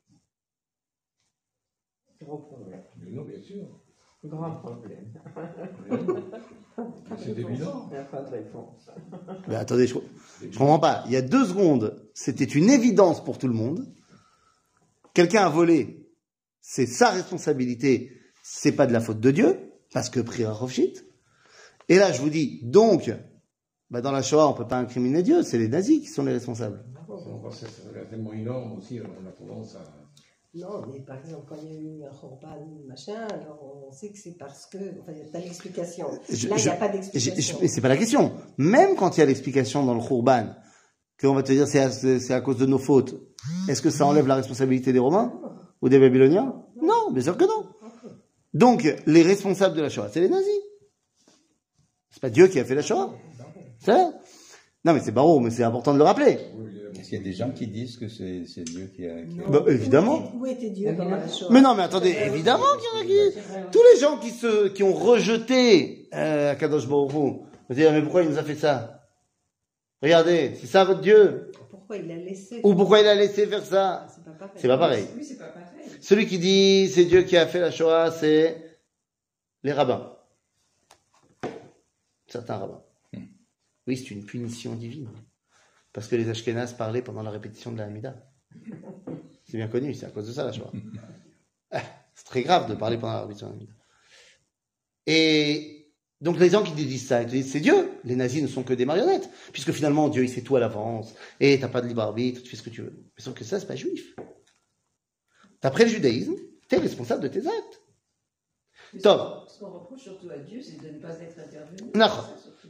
[2.21, 2.83] Gros problème.
[2.97, 3.67] Mais non, bien sûr.
[4.23, 5.13] Grand problème.
[7.17, 7.89] C'est évident.
[7.89, 8.89] Il n'y a pas de réponse.
[9.49, 9.95] Mais attendez, je,
[10.49, 11.03] je comprends pas.
[11.07, 13.85] Il y a deux secondes, c'était une évidence pour tout le monde.
[15.13, 16.09] Quelqu'un a volé,
[16.61, 21.05] c'est sa responsabilité, c'est pas de la faute de Dieu, parce que Khofshit.
[21.89, 23.11] Et là, je vous dis, donc,
[23.93, 26.33] bah, dans la Shoah, on peut pas incriminer Dieu, c'est les nazis qui sont les
[26.33, 26.83] responsables.
[27.51, 29.83] C'est c'est tellement énorme aussi, on a tendance à.
[30.55, 34.09] Non, mais par exemple, quand il y a eu un Khorban, machin, alors on sait
[34.11, 34.77] que c'est parce que.
[35.01, 36.07] Enfin, t'as l'explication.
[36.29, 37.57] Je- Là, il n'y a pas d'explication.
[37.67, 38.33] C'est pas la question.
[38.57, 40.55] Même quand il y a l'explication dans le Khurban,
[41.21, 43.15] qu'on va te dire c'est à, c'est à cause de nos fautes,
[43.69, 45.33] est-ce que ça enlève la responsabilité des Romains
[45.81, 46.53] ou des Babyloniens?
[46.81, 47.69] Non, bien sûr que non.
[48.53, 50.49] Donc, les responsables de la Shoah, c'est les nazis.
[52.11, 53.11] C'est pas Dieu qui a fait la Shoah.
[53.87, 56.37] Non, mais c'est barreau, mais c'est important de le rappeler.
[56.99, 59.23] Est-ce qu'il y a des gens qui disent que c'est c'est Dieu qui a.
[59.23, 60.31] qui a- Bah, évidemment.
[60.35, 63.31] Où était Dieu pendant la Shoah Mais non, mais attendez, évidemment qu'il y en a
[63.31, 63.39] qui...
[63.71, 68.01] Tous les gens qui, se, qui ont rejeté euh, Akadosh Baruch Hu, vont dire, mais
[68.01, 69.01] pourquoi il nous a fait ça?
[70.01, 73.63] Regardez, c'est ça votre Dieu Pourquoi il l'a laissé Ou pourquoi il a laissé faire
[73.63, 74.05] ça?
[74.13, 74.53] C'est pas pareil.
[74.57, 75.05] C'est pas pareil.
[75.15, 75.65] Oui, c'est pas pareil.
[76.01, 78.77] Celui qui dit c'est Dieu qui a fait la Shoah, c'est
[79.63, 80.11] les rabbins.
[82.27, 82.82] Certains rabbins.
[83.87, 85.09] Oui, c'est une punition divine.
[85.91, 88.15] Parce que les Ashkénazes parlaient pendant la répétition de la Hamida.
[89.45, 90.71] C'est bien connu, c'est à cause de ça la Shoah.
[91.71, 91.81] Ah,
[92.15, 93.73] C'est très grave de parler pendant la répétition de la Hamida.
[95.05, 95.91] Et
[96.21, 97.91] donc les gens qui disent ça, ils disent c'est Dieu.
[98.05, 99.29] Les nazis ne sont que des marionnettes.
[99.51, 101.13] Puisque finalement Dieu il sait tout à l'avance.
[101.39, 102.93] Et t'as pas de libre arbitre, tu fais ce que tu veux.
[102.95, 104.15] Mais sauf que ça, c'est pas juif.
[105.61, 106.35] D'après le judaïsme,
[106.67, 107.82] tu es responsable de tes actes.
[109.47, 111.91] Ce qu'on- reproche surtout à Dieu, c'est de ne pas être intervenu.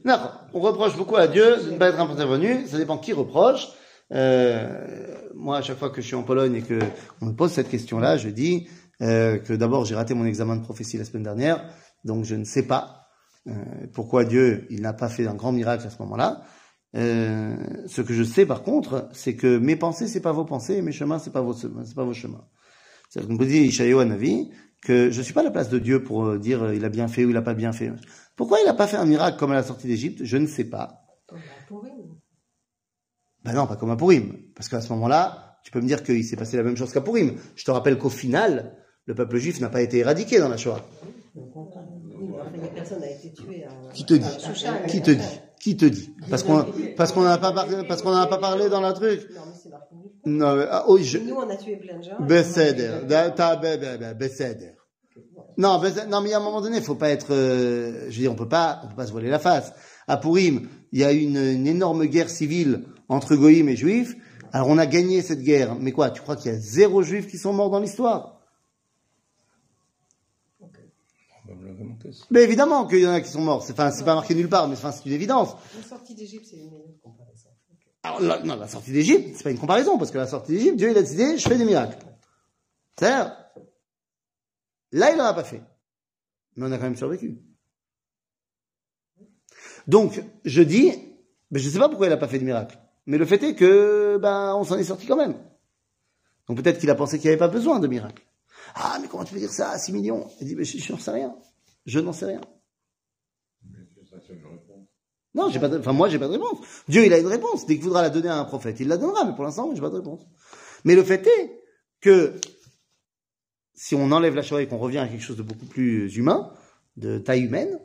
[0.05, 0.17] Non,
[0.53, 3.67] on reproche beaucoup à Dieu de ne pas être intervenu, ça dépend qui reproche.
[4.11, 6.79] Euh, moi, à chaque fois que je suis en Pologne et que
[7.21, 8.67] on me pose cette question-là, je dis
[9.01, 11.65] euh, que d'abord j'ai raté mon examen de prophétie la semaine dernière,
[12.03, 13.07] donc je ne sais pas
[13.47, 13.53] euh,
[13.93, 16.43] pourquoi Dieu il n'a pas fait un grand miracle à ce moment-là.
[16.95, 17.55] Euh,
[17.87, 20.81] ce que je sais par contre, c'est que mes pensées c'est pas vos pensées, et
[20.81, 22.45] mes chemins c'est pas vos c'est pas vos chemins.
[23.09, 23.99] C'est-à-dire qu'on peut dire Ishaïo
[24.83, 26.89] que je suis pas à la place de Dieu pour euh, dire euh, il a
[26.89, 27.91] bien fait ou il a pas bien fait.
[28.35, 30.23] Pourquoi il n'a pas fait un miracle comme à la sortie d'Égypte?
[30.23, 31.05] Je ne sais pas.
[31.27, 32.17] Comme Purim.
[33.43, 34.37] Ben non, pas comme à Purim.
[34.55, 37.01] Parce qu'à ce moment-là, tu peux me dire qu'il s'est passé la même chose qu'à
[37.01, 37.35] Purim.
[37.55, 40.85] Je te rappelle qu'au final, le peuple juif n'a pas été éradiqué dans la Shoah.
[42.75, 43.93] Personne n'a été tué à.
[43.93, 44.25] Qui te dit?
[44.65, 44.87] À.
[44.87, 45.39] Qui te dit?
[45.59, 46.13] Qui te dit?
[46.29, 46.65] Parce qu'on
[46.97, 49.27] parce qu'on n'en a pas parlé, parce qu'on n'en a pas parlé dans la truc.
[50.25, 51.17] Non, ah, oui, je...
[51.17, 52.19] Nous, on a tué plein de gens.
[52.19, 52.91] Besséder.
[55.57, 58.35] Non, non, mais à un moment donné, faut pas être, euh, je veux dire, on
[58.35, 59.73] peut pas, on peut pas se voiler la face.
[60.07, 64.15] À Purim, il y a eu une, une énorme guerre civile entre goïms et juifs.
[64.51, 65.75] Alors on a gagné cette guerre.
[65.75, 68.41] Mais quoi, tu crois qu'il y a zéro juif qui sont morts dans l'histoire?
[72.31, 73.63] Mais évidemment qu'il y en a qui sont morts.
[73.63, 75.55] C'est, enfin, c'est pas marqué nulle part, mais enfin, c'est une évidence.
[75.75, 77.49] La sortie d'Égypte, c'est une comparaison.
[78.03, 80.75] Alors, la, non, la sortie d'Égypte, c'est pas une comparaison, parce que la sortie d'Égypte,
[80.75, 81.97] Dieu, il a décidé, je fais des miracles.
[82.97, 83.35] C'est-à-dire,
[84.91, 85.61] là, il n'en a pas fait.
[86.55, 87.39] Mais on a quand même survécu.
[89.87, 90.91] Donc, je dis,
[91.49, 92.77] mais je sais pas pourquoi il a pas fait de miracle.
[93.05, 95.35] Mais le fait est que, ben, on s'en est sorti quand même.
[96.47, 98.25] Donc peut-être qu'il a pensé qu'il n'y avait pas besoin de miracle.
[98.75, 100.29] Ah, mais comment tu peux dire ça à 6 millions?
[100.41, 101.35] Il dit, mais je, je n'en sais rien.
[101.85, 102.41] Je n'en sais rien.
[103.69, 104.87] Mais c'est ça, c'est une réponse.
[105.35, 106.59] Non, j'ai pas de, enfin, moi, j'ai pas de réponse.
[106.87, 107.65] Dieu, il a une réponse.
[107.65, 109.75] Dès qu'il voudra la donner à un prophète, il la donnera, mais pour l'instant, moi,
[109.75, 110.21] j'ai pas de réponse.
[110.83, 111.63] Mais le fait est
[112.01, 112.35] que,
[113.73, 116.53] si on enlève la Shoah et qu'on revient à quelque chose de beaucoup plus humain,
[116.97, 117.79] de taille humaine,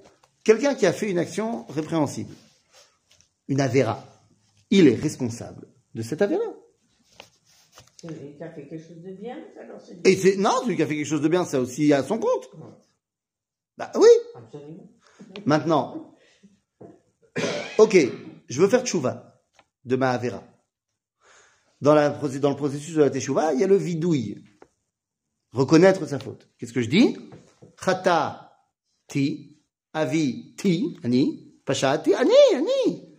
[0.45, 2.35] quelqu'un qui a fait une action répréhensible,
[3.49, 4.05] une avéra,
[4.71, 6.45] il est responsable de cette avéra.
[8.05, 10.83] Et tu as fait quelque chose de bien, alors c'est Et c'est, non, celui qui
[10.83, 12.51] a fait quelque chose de bien, c'est aussi à son compte.
[13.77, 14.09] Bah oui.
[14.37, 14.89] Absolument.
[15.47, 16.15] Maintenant,
[17.79, 17.97] ok,
[18.49, 19.43] je veux faire tchouva
[19.85, 20.43] de ma avéra.
[21.81, 24.45] Dans, le processus de la teshuva, il y a le vidouille.
[25.53, 26.49] Reconnaître sa faute.
[26.59, 27.17] Qu'est-ce que je dis?
[27.83, 28.53] Chata
[29.07, 33.17] ti, avi ti, ani, pasha ti, ani, ani.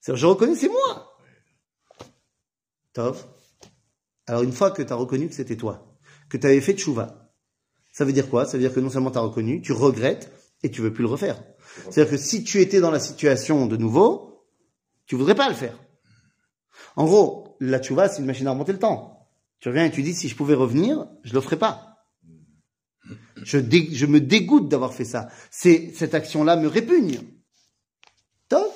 [0.00, 1.18] C'est-à-dire, je reconnais, c'est moi.
[2.94, 3.24] Tov.
[4.26, 5.96] Alors, une fois que tu as reconnu que c'était toi,
[6.28, 7.30] que tu avais fait tchouva,
[7.92, 8.46] ça veut dire quoi?
[8.46, 11.02] Ça veut dire que non seulement tu as reconnu, tu regrettes et tu veux plus
[11.02, 11.42] le refaire.
[11.90, 14.46] C'est-à-dire que si tu étais dans la situation de nouveau,
[15.06, 15.78] tu voudrais pas le faire.
[16.96, 19.28] En gros, la tchouva, c'est une machine à remonter le temps.
[19.60, 21.90] Tu reviens et tu dis, si je pouvais revenir, je le ferais pas.
[23.42, 25.28] Je, me dégoûte d'avoir fait ça.
[25.50, 27.20] Cette action-là me répugne.
[28.48, 28.72] Top.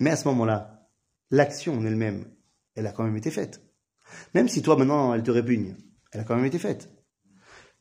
[0.00, 0.88] Mais à ce moment-là,
[1.30, 2.24] l'action en elle-même,
[2.74, 3.60] elle a quand même été faite.
[4.34, 5.76] Même si toi, maintenant, elle te répugne,
[6.12, 6.90] elle a quand même été faite.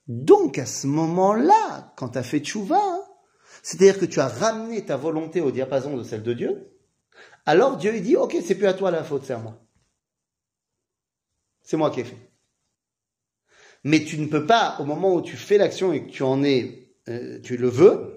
[0.09, 2.81] Donc, à ce moment-là, quand tu as fait tchouva,
[3.61, 6.71] c'est-à-dire que tu as ramené ta volonté au diapason de celle de Dieu,
[7.45, 9.61] alors Dieu il dit, ok, c'est plus à toi la faute, c'est à moi.
[11.61, 12.17] C'est moi qui ai fait.
[13.83, 16.43] Mais tu ne peux pas, au moment où tu fais l'action et que tu en
[16.43, 18.15] es, euh, tu le veux,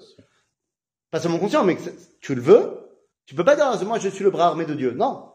[1.10, 1.90] pas seulement conscient, mais que
[2.22, 2.88] tu le veux,
[3.26, 4.92] tu peux pas dire, moi je suis le bras armé de Dieu.
[4.92, 5.30] Non.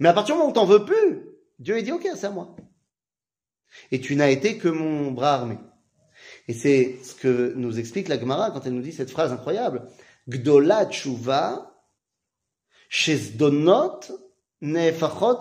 [0.00, 1.28] Mais à partir du moment où t'en veux plus,
[1.60, 2.56] Dieu il dit, ok, c'est à moi.
[3.90, 5.58] Et tu n'as été que mon bras armé.
[6.48, 9.86] Et c'est ce que nous explique la Gemara quand elle nous dit cette phrase incroyable.
[14.60, 15.38] Nefachot.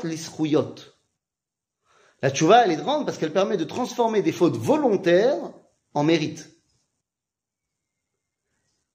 [2.22, 5.52] La tshuva, elle est grande parce qu'elle permet de transformer des fautes volontaires
[5.94, 6.50] en mérite.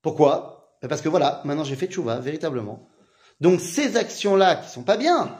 [0.02, 0.78] Pourquoi?
[0.80, 2.88] Ben Parce que voilà, maintenant j'ai fait tshuva, véritablement.
[3.40, 5.38] Donc ces actions-là qui sont pas bien,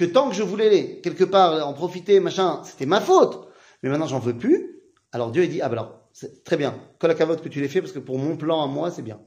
[0.00, 3.50] que tant que je voulais quelque part en profiter, machin, c'était ma faute,
[3.82, 4.80] mais maintenant j'en veux plus,
[5.12, 6.08] alors Dieu il dit, ah ben alors,
[6.42, 8.66] très bien, colle la cavote que tu l'aies fait parce que pour mon plan à
[8.66, 9.20] moi, c'est bien.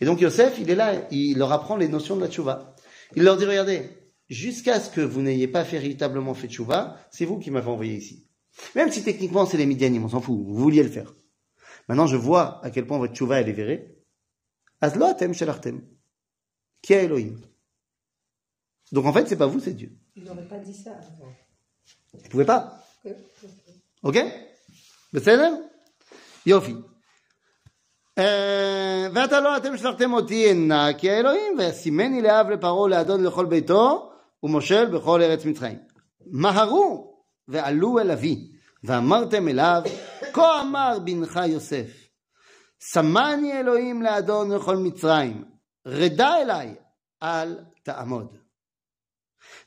[0.00, 2.74] Et donc Yosef, il est là, il leur apprend les notions de la tchouva.
[3.14, 3.90] Il leur dit, regardez,
[4.30, 8.26] jusqu'à ce que vous n'ayez pas véritablement fait tchouva, c'est vous qui m'avez envoyé ici.
[8.74, 11.12] Même si techniquement c'est les Midianim, on s'en fout, vous vouliez le faire.
[11.90, 13.98] Maintenant je vois à quel point votre tchouva elle est vérée.
[14.80, 15.82] Azlo atem shelartem.
[16.80, 17.38] Qui est Elohim?
[18.91, 19.91] Donc en fait, c'est pas vous, c'est Dieu.
[20.15, 21.33] Il n'aurait pas dit ça avant.
[22.13, 22.61] Vous pouvez pas.
[23.03, 23.09] Que-
[24.03, 24.31] אוקיי?
[25.13, 25.53] בסדר?
[26.45, 26.75] יופי.
[28.17, 34.11] אה, ואתה לא אתם שלחתם אותי הנה כי האלוהים וישימני לאב לפרעה לאדון לכל ביתו
[34.43, 35.79] ומושל בכל ארץ מצרים.
[36.31, 37.13] מהרו
[37.47, 38.51] ועלו אל אבי
[38.83, 39.81] ואמרתם אליו
[40.33, 42.09] כה אמר בנך יוסף
[42.93, 45.45] שמני אלוהים לאדון לכל מצרים
[45.85, 46.75] רדה אליי
[47.23, 48.37] אל תעמוד.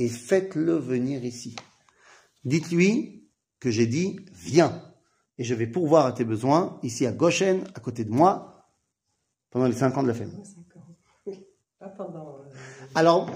[0.00, 1.54] et faites-le venir ici.
[2.44, 3.28] Dites-lui
[3.60, 4.82] que j'ai dit, viens,
[5.36, 8.66] et je vais pourvoir à tes besoins ici à Goshen, à côté de moi,
[9.50, 10.14] pendant les cinq ans de la
[11.98, 12.38] pendant.
[12.38, 12.42] euh,
[12.94, 13.30] Alors,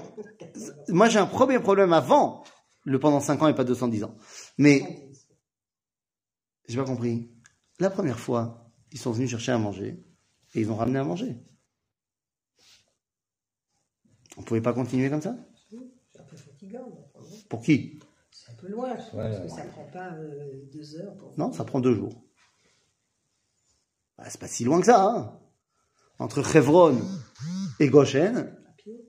[0.88, 2.44] moi j'ai un premier problème avant
[2.85, 4.16] le pendant cinq ans et pas 210 ans.
[4.57, 5.11] Mais,
[6.66, 7.31] j'ai pas compris.
[7.79, 10.03] La première fois, ils sont venus chercher à manger,
[10.55, 11.37] et ils ont ramené à manger.
[14.38, 15.37] On pouvait pas continuer comme ça?
[17.48, 17.98] Pour qui?
[18.30, 19.48] C'est un peu loin, je pense Ouais, que ouais.
[19.48, 21.38] ça prend pas euh, deux heures pour.
[21.38, 22.12] Non, ça prend deux jours.
[24.18, 25.40] Bah, c'est pas si loin que ça, hein.
[26.18, 26.96] Entre Chevron
[27.80, 28.37] et Goshen,
[28.68, 29.04] à pied.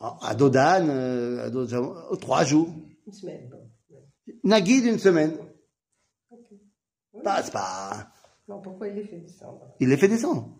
[0.00, 2.68] à Dodan, euh, à Dodan, euh, trois jours.
[3.06, 3.50] Une semaine.
[4.44, 5.36] Nagui d'une semaine.
[6.30, 6.46] Ok.
[6.50, 7.20] Oui.
[7.24, 8.10] Bah, c'est pas...
[8.48, 9.74] Non, pourquoi il les fait descendre?
[9.80, 10.54] Il les fait descendre.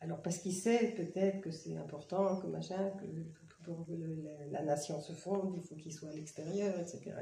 [0.00, 4.22] Alors parce qu'il sait peut-être que c'est important, que machin, que, que pour que le-
[4.22, 7.12] la, la nation se fonde, il faut qu'il soit à l'extérieur, etc..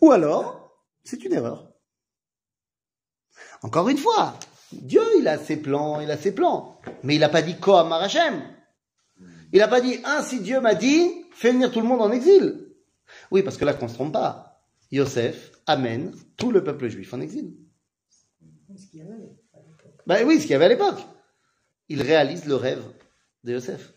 [0.00, 1.72] Ou alors, c'est une erreur.
[3.62, 4.38] Encore une fois,
[4.72, 6.80] Dieu, il a ses plans, il a ses plans.
[7.02, 8.42] Mais il n'a pas dit Koam Hashem.
[9.52, 12.74] Il n'a pas dit, ainsi Dieu m'a dit, fais venir tout le monde en exil.
[13.30, 14.60] Oui, parce que là, qu'on ne se trompe pas.
[14.90, 17.56] Yosef amène tout le peuple juif en exil.
[18.76, 19.94] Ce qu'il y avait à l'époque.
[20.06, 20.98] Ben oui, ce qu'il y avait à l'époque.
[21.88, 22.82] Il réalise le rêve
[23.44, 23.92] de Yosef.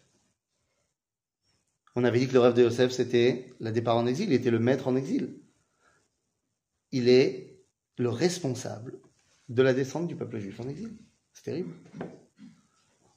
[1.99, 4.27] On avait dit que le rêve de Yosef, c'était le départ en exil.
[4.29, 5.39] Il était le maître en exil.
[6.91, 7.57] Il est
[7.97, 8.99] le responsable
[9.49, 10.91] de la descente du peuple juif en exil.
[11.33, 11.71] C'est terrible.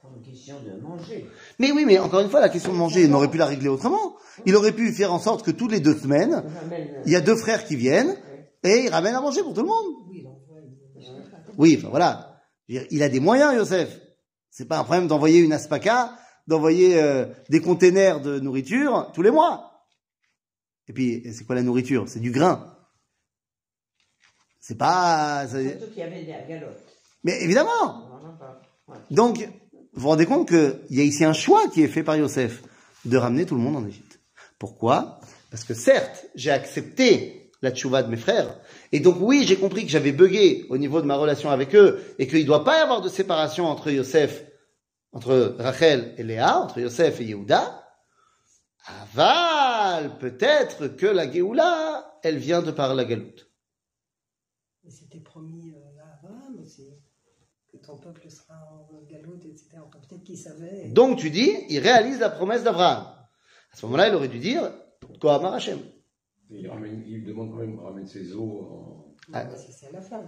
[0.00, 1.26] Pour une question de manger.
[1.58, 3.68] Mais oui, mais encore une fois, la question de manger, il aurait pu la régler
[3.68, 4.16] autrement.
[4.46, 7.20] Il aurait pu faire en sorte que toutes les deux semaines, On il y a
[7.20, 8.16] deux frères qui viennent
[8.62, 9.94] et ils ramènent à manger pour tout le monde.
[10.08, 12.40] Oui, il envoie une- Oui, enfin voilà.
[12.66, 14.00] Il a des moyens, Yosef.
[14.48, 16.16] C'est pas un problème d'envoyer une aspaca,
[16.46, 19.86] d'envoyer euh, des containers de nourriture tous les mois.
[20.88, 22.04] Et puis, c'est quoi la nourriture?
[22.08, 22.76] C'est du grain.
[24.60, 25.46] C'est pas.
[25.48, 26.82] c'est- Surtout qu'il y avait des galottes.
[27.24, 28.08] Mais évidemment.
[28.88, 28.96] Ouais.
[29.10, 29.38] Donc,
[29.92, 32.62] vous vous rendez compte qu'il y a ici un choix qui est fait par Yosef
[33.04, 34.18] de ramener tout le monde en Égypte.
[34.58, 35.20] Pourquoi?
[35.50, 38.58] Parce que certes, j'ai accepté la tchouva de mes frères,
[38.90, 42.00] et donc oui, j'ai compris que j'avais bugué au niveau de ma relation avec eux,
[42.18, 44.44] et qu'il ne doit pas y avoir de séparation entre Yosef,
[45.12, 47.80] entre Rachel et Léa, entre Yosef et Yehuda.
[48.86, 53.50] Aval, peut-être que la Géoula, elle vient de par la galoute.
[54.84, 56.88] Mais c'était promis euh, à Abraham aussi,
[57.70, 58.54] que ton peuple sera
[58.90, 59.78] en galoute, etc.
[59.86, 60.88] Enfin, Peut-être qu'il savait.
[60.88, 63.06] Donc tu dis, il réalise la promesse d'Abraham.
[63.72, 64.72] À ce moment-là, il aurait dû dire,
[65.20, 65.78] Kohamar Hashem.
[66.48, 69.14] Il, ramène, il demande quand même de ramener ses os en.
[69.32, 69.46] Ah.
[69.56, 70.24] C'est à la fin.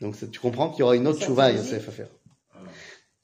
[0.00, 2.08] Donc tu comprends qu'il y aura une autre fait Yosef à faire.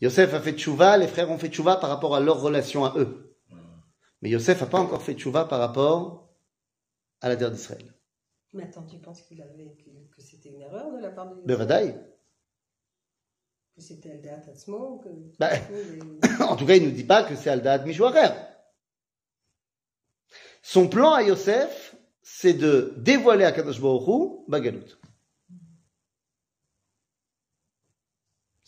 [0.00, 2.94] Yosef a fait tchouva, les frères ont fait tchouva par rapport à leur relation à
[2.98, 3.36] eux.
[4.22, 6.28] Mais Yosef n'a pas encore fait tchouva par rapport
[7.20, 7.94] à la terre d'Israël.
[8.52, 11.34] Mais attends, tu penses qu'il avait, que, que c'était une erreur de la part de
[11.34, 11.46] Yosef?
[11.46, 12.00] Bevadaï.
[13.76, 15.08] Que c'était Aldeat Atzmo que...
[15.38, 15.50] Bah.
[15.56, 18.34] que- En tout cas, il ne nous dit pas que c'est Aldad Mishouacher.
[20.62, 24.98] Son plan à Yosef, c'est de dévoiler à Kadosh Baruch Hu Bagalout.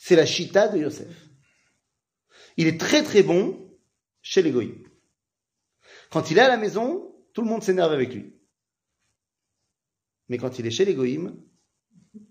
[0.04, 1.28] C'est la chita de Yosef.
[2.56, 3.70] Il est très très bon
[4.20, 4.52] chez les.
[6.10, 8.34] Quand il est à la maison, tout le monde s'énerve avec lui.
[10.28, 11.40] Mais quand il est chez les goïms,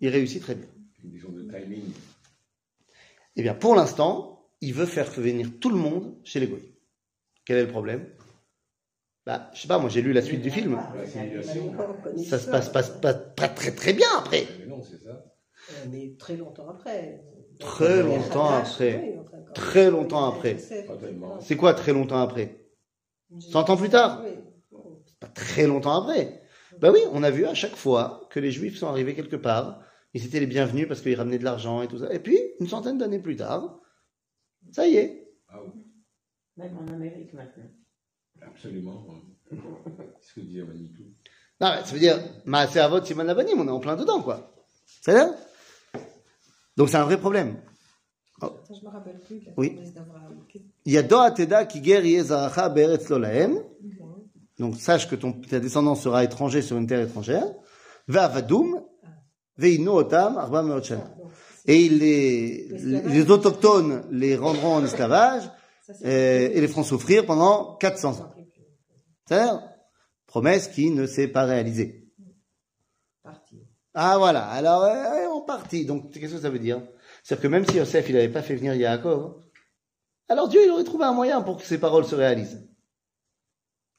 [0.01, 0.67] il réussit très bien.
[1.01, 1.93] Une question de timing.
[3.37, 6.75] Eh bien, pour l'instant, il veut faire venir tout le monde chez les goïms.
[7.45, 8.05] Quel est le problème?
[9.25, 10.77] Bah, je sais pas, moi j'ai lu la suite du film.
[12.27, 14.45] Ça se passe pas, pas, pas très très bien après.
[14.59, 15.23] Mais non, c'est ça.
[15.71, 17.23] Euh, mais très longtemps après.
[17.61, 19.17] Très longtemps après.
[19.53, 20.57] Très longtemps après.
[21.39, 22.57] C'est quoi très longtemps après?
[23.39, 24.31] 100 ans plus tard Oui.
[25.19, 26.41] Pas très longtemps après.
[26.79, 29.81] Bah oui, on a vu à chaque fois que les juifs sont arrivés quelque part,
[30.13, 32.11] ils étaient les bienvenus parce qu'ils ramenaient de l'argent et tout ça.
[32.13, 33.79] Et puis, une centaine d'années plus tard,
[34.71, 35.27] ça y est.
[35.49, 35.71] Ah oui,
[36.57, 37.69] Même en Amérique maintenant.
[38.41, 39.05] absolument.
[39.49, 39.57] C'est
[40.21, 41.03] ce que dit Manitou.
[41.59, 44.53] Non, mais ça veut dire, Maaseh Avot Siman Labanim, on est en plein dedans, quoi.
[44.85, 45.35] C'est là?
[46.81, 47.57] Donc c'est un vrai problème.
[48.41, 49.69] Attends, je me rappelle plus la Oui.
[49.69, 50.33] promesse d'Abraham.
[50.51, 53.59] Qu'est- Yado ateda ki ger yezaracha beretz lo lahem.
[54.57, 57.45] Donc sache que ton, ta descendance sera étranger sur une terre étrangère.
[58.07, 58.81] Ve'avadoum,
[59.59, 60.91] ve'ino otam arba meot.
[60.91, 61.07] Ah,
[61.67, 62.67] Et les,
[63.15, 65.43] les autochtones les rendront en esclavage
[65.85, 68.33] c'est- euh, et les feront souffrir pendant 400 ans.
[69.27, 69.61] C'est-à-dire,
[70.25, 72.00] promesse qui ne s'est pas réalisée.
[73.93, 75.85] Ah voilà, alors euh, en partie.
[75.85, 76.81] Donc qu'est-ce que ça veut dire?
[77.23, 79.43] C'est-à-dire que même si Yosef il n'avait pas fait venir Yaakov,
[80.29, 82.67] alors Dieu il aurait trouvé un moyen pour que ses paroles se réalisent.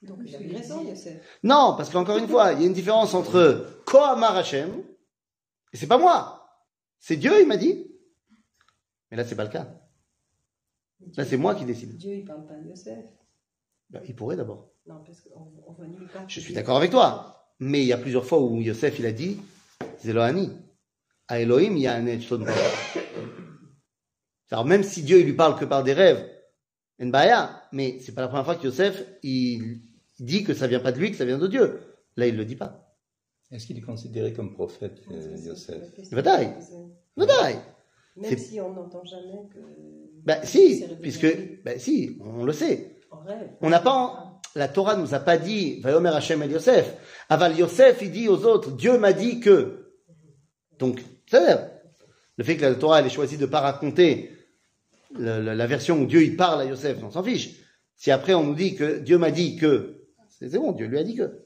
[0.02, 1.20] Donc il avait raison, Yosef.
[1.42, 4.82] Non, parce qu'encore une fois, il y a une différence entre Kohamar Hashem,
[5.72, 6.42] et c'est pas moi.
[6.98, 7.86] C'est Dieu, il m'a dit.
[9.10, 9.68] Mais là, c'est pas le cas.
[11.16, 11.96] Là, c'est moi qui décide.
[11.96, 13.04] Dieu, il parle pas de Yosef.
[13.90, 14.72] Ben, il pourrait d'abord.
[14.86, 16.28] Non, parce qu'on on voit nulle part.
[16.28, 17.54] Je suis d'accord avec toi.
[17.58, 19.38] Mais il y a plusieurs fois où Yosef, il a dit,
[20.00, 20.50] Zelohani.
[21.28, 22.06] À Elohim, il y a un
[24.50, 26.28] Alors, même si Dieu, il lui parle que par des rêves,
[26.98, 29.80] Nbaya, mais c'est pas la première fois que Yosef, il
[30.20, 31.80] dit que ça vient pas de lui, que ça vient de Dieu.
[32.16, 32.94] Là, il le dit pas.
[33.50, 36.12] Est-ce qu'il est considéré comme prophète, euh, c'est c'est Yosef.
[36.12, 36.54] Vadaï.
[37.16, 37.58] Vadaï.
[38.16, 39.58] Même C'est- si on n'entend jamais que.
[40.24, 42.96] Ben si, c'est puisque, ben si, on le sait.
[43.10, 43.50] En rêve.
[43.60, 46.96] On n'a pas, en- la Torah nous a pas dit, Vayomer Hashem el Yosef.
[47.28, 49.92] Aval Yosef, il dit aux autres, Dieu m'a dit que.
[50.78, 51.40] Donc, c'est
[52.36, 54.30] le fait que la Torah, elle ait choisi de pas raconter
[55.18, 57.50] la version où Dieu, il parle à Yosef, on s'en fiche.
[57.96, 61.04] Si après on nous dit que Dieu m'a dit que, c'est bon, Dieu lui a
[61.04, 61.44] dit que.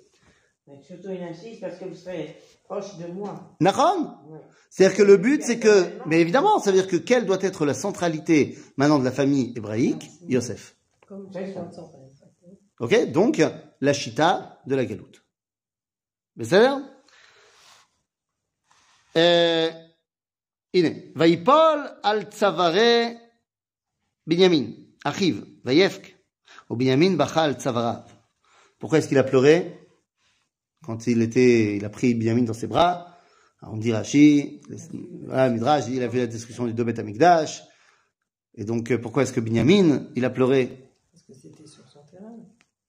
[0.66, 3.56] Mais surtout, il insiste parce que vous serez proche de moi.
[3.60, 4.38] Ouais.
[4.70, 7.66] C'est-à-dire que le but, c'est que, mais évidemment, ça veut dire que quelle doit être
[7.66, 10.10] la centralité maintenant de la famille hébraïque?
[10.28, 10.76] Yosef.
[11.06, 11.28] Comme
[12.79, 13.41] Ok Donc,
[13.81, 15.23] la chita de la galoute.
[16.35, 16.67] Mais c'est
[19.17, 19.69] euh,
[20.73, 23.17] הנה, ויפול על צווארי
[24.27, 24.73] בנימין,
[25.05, 26.07] אחיו, ויבק,
[26.69, 27.99] ובנימין בכה על צוואריו.
[28.79, 29.77] Pourquoi est-ce qu'il a pleuré
[30.83, 33.15] Quand il était, il a pris Binyamin dans ses bras,
[33.61, 34.61] alors on dit Rashi,
[35.27, 37.61] voilà, Midrash, il a vu la destruction du Dobet Amigdash,
[38.55, 40.84] et donc euh, pourquoi est-ce que Binyamin, il a pleuré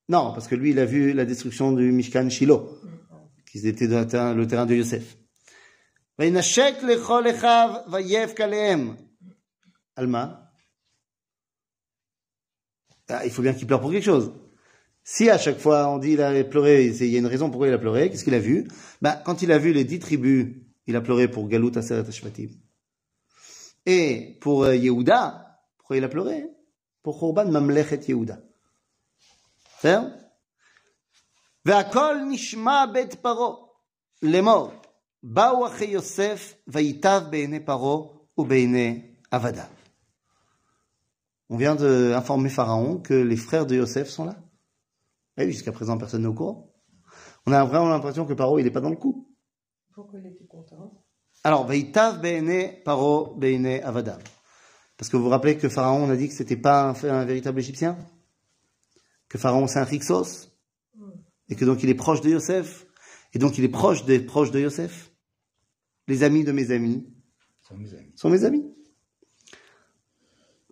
[0.10, 2.80] Non, parce que lui, il a vu la destruction du Mishkan Shiloh,
[3.46, 5.18] qui était dans le terrain de Yosef.
[9.96, 10.52] Alma.
[13.10, 14.32] Ah, il faut bien qu'il pleure pour quelque chose.
[15.04, 17.70] Si à chaque fois on dit il a pleuré, il y a une raison pourquoi
[17.70, 18.68] il a pleuré, qu'est-ce qu'il a vu?
[19.02, 20.48] Ben, Quand il a vu les dix tribus,
[20.86, 22.50] il a pleuré pour Galut Aseret Ashmatim.
[23.86, 26.46] Et pour euh, Yehuda, pourquoi il a pleuré?
[27.04, 28.42] Pour Korban Mamlechet Yehuda.
[29.87, 30.09] בסדר?
[31.65, 33.57] והכל נשמע בית פרעה
[34.23, 34.73] לאמור,
[35.23, 38.07] באו אחי יוסף וייטב בעיני פרעה
[38.39, 39.65] ובעיני עבדיו.
[41.51, 44.37] On vient d'informer Pharaon que les frères de Yosef sont là.
[45.37, 46.73] Et oui, jusqu'à présent, personne n'est au courant.
[47.47, 49.29] On a vraiment l'impression que Paro, il n'est pas dans le coup.
[49.93, 51.05] Pourquoi il était content
[51.45, 54.23] Alors, Veitav Be'ene Paro Be'ene Avadav.
[54.97, 57.25] Parce que vous vous rappelez que Pharaon, on a dit que c'était pas un, un
[57.27, 57.99] véritable Égyptien
[59.29, 60.51] Que Pharaon, c'est un Rixos
[61.49, 62.87] Et que donc il est proche de Yosef
[63.33, 65.13] Et donc il est proche des proches de Yosef
[66.09, 67.07] Les amis de mes amis
[67.63, 68.13] Ce sont mes amis.
[68.17, 68.65] sont mes amis.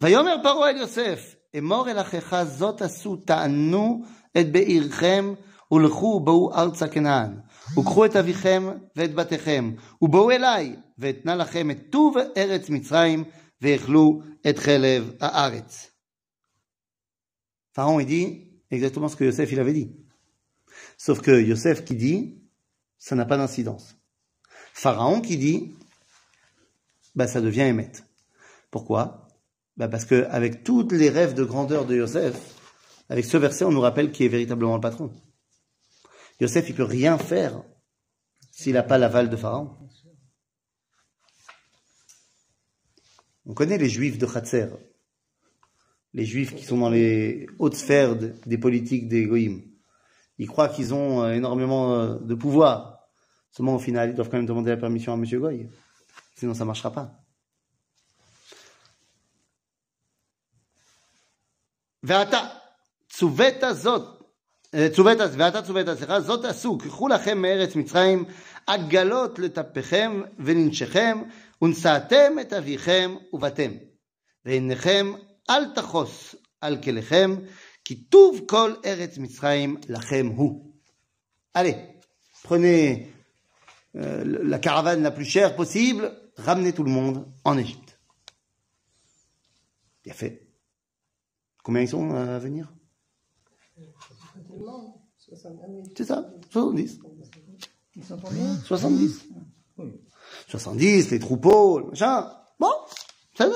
[0.02, 4.04] ויאמר פרעה אל יוסף, אמור אל אחיך זאת עשו, תענו
[4.40, 5.34] את בעירכם,
[5.72, 7.40] ולכו בואו ארצה כנען,
[7.78, 13.24] וקחו את אביכם ואת בתיכם, ובואו אליי, ואתנה לכם את טוב ארץ מצרים,
[13.62, 15.86] ויאכלו את חלב הארץ.
[17.72, 19.95] Pharaon, il dit exactement ce que Yosef, il avait dit.
[20.97, 22.41] Sauf que Yosef qui dit,
[22.97, 23.97] ça n'a pas d'incidence.
[24.73, 25.75] Pharaon qui dit,
[27.15, 27.91] bah, ça devient Emet.
[28.71, 29.27] Pourquoi?
[29.77, 32.35] Bah, Parce que avec tous les rêves de grandeur de Yosef,
[33.09, 35.13] avec ce verset, on nous rappelle qui est véritablement le patron.
[36.39, 37.63] Yosef, il peut rien faire
[38.51, 39.69] s'il n'a pas l'aval de Pharaon.
[43.45, 44.67] On connaît les juifs de Khatser,
[46.14, 49.62] les juifs qui sont dans les hautes sphères de- des politiques des Goïm.
[50.38, 53.00] Ils croient qu'ils ont euh, énormément euh, de pouvoir.
[53.52, 55.68] Seulement au final, ils doivent quand même demander la permission à Monsieur Goy.
[56.36, 57.16] Sinon, ça marchera pas.
[62.02, 62.40] ואתה,
[75.47, 77.45] Altachos al kelechem,
[77.83, 78.07] qui
[78.47, 80.73] kol eretz mitzraim lachem hu.
[81.53, 81.77] Allez,
[82.43, 83.13] prenez
[83.95, 87.99] euh, la caravane la plus chère possible, ramenez tout le monde en Égypte.
[90.03, 90.47] Bien fait.
[91.63, 92.71] Combien ils sont à venir?
[95.95, 96.99] C'est ça, 70.
[98.65, 99.27] 70.
[100.47, 102.31] 70, les troupeaux, machin.
[102.59, 102.71] Bon,
[103.35, 103.55] ça va.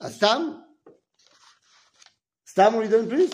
[0.00, 0.64] à Stam
[2.44, 3.30] Stam on lui donne plus?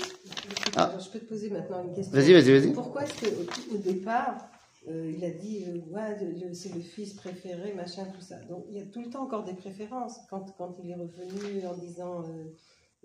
[0.77, 0.93] Ah.
[0.99, 2.13] Je peux te poser maintenant une question.
[2.17, 2.73] Vas-y, vas-y, vas-y.
[2.73, 4.49] Pourquoi est-ce qu'au au départ,
[4.89, 6.17] euh, il a dit euh, ouais,
[6.55, 9.45] c'est le fils préféré, machin, tout ça Donc il y a tout le temps encore
[9.45, 10.19] des préférences.
[10.31, 12.45] Quand, quand il est revenu en disant euh,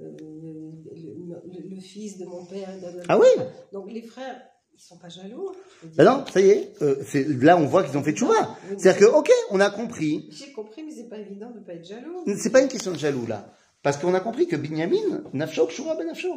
[0.01, 3.03] euh, le, le- le fils de mon père, blablabla.
[3.09, 3.27] Ah oui?
[3.73, 4.39] Donc les frères,
[4.77, 5.51] ils sont pas jaloux.
[5.95, 8.57] Ben non, ça y est, euh, c'est- là on voit qu'ils ont fait tchouva.
[8.77, 11.85] C'est-à-dire que, ok, on a compris, J'ai compris, mais c'est pas évident de pas être
[11.85, 12.23] jaloux.
[12.37, 13.53] c'est pas une question de jaloux là.
[13.83, 16.33] Parce qu'on a compris que Binyamin, Nafsho Kshura Ben Nafsho.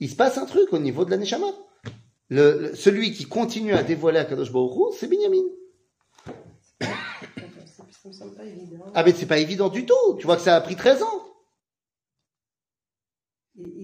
[0.00, 1.46] Il se passe un truc au niveau de la Neshama.
[2.28, 5.42] Le, le- celui qui continue à dévoiler à Kadosh Baruch c'est Binyamin.
[8.94, 10.16] Ah mais c'est pas évident du tout.
[10.18, 11.22] Tu vois que ça a pris 13 ans.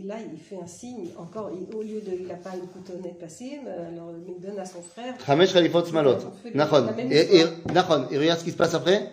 [0.09, 1.11] Là, il fait un signe.
[1.19, 4.59] Encore, il- au lieu de, il n'a pas une coutonnette passée, mais alors il donne
[4.59, 5.15] à son frère.
[5.27, 6.17] Chamesh Khalifot Smalot.
[6.55, 6.97] Nachon.
[6.97, 7.75] Et, et, histoire.
[7.75, 8.09] Nachon.
[8.11, 9.13] Et regarde ce qui se passe après.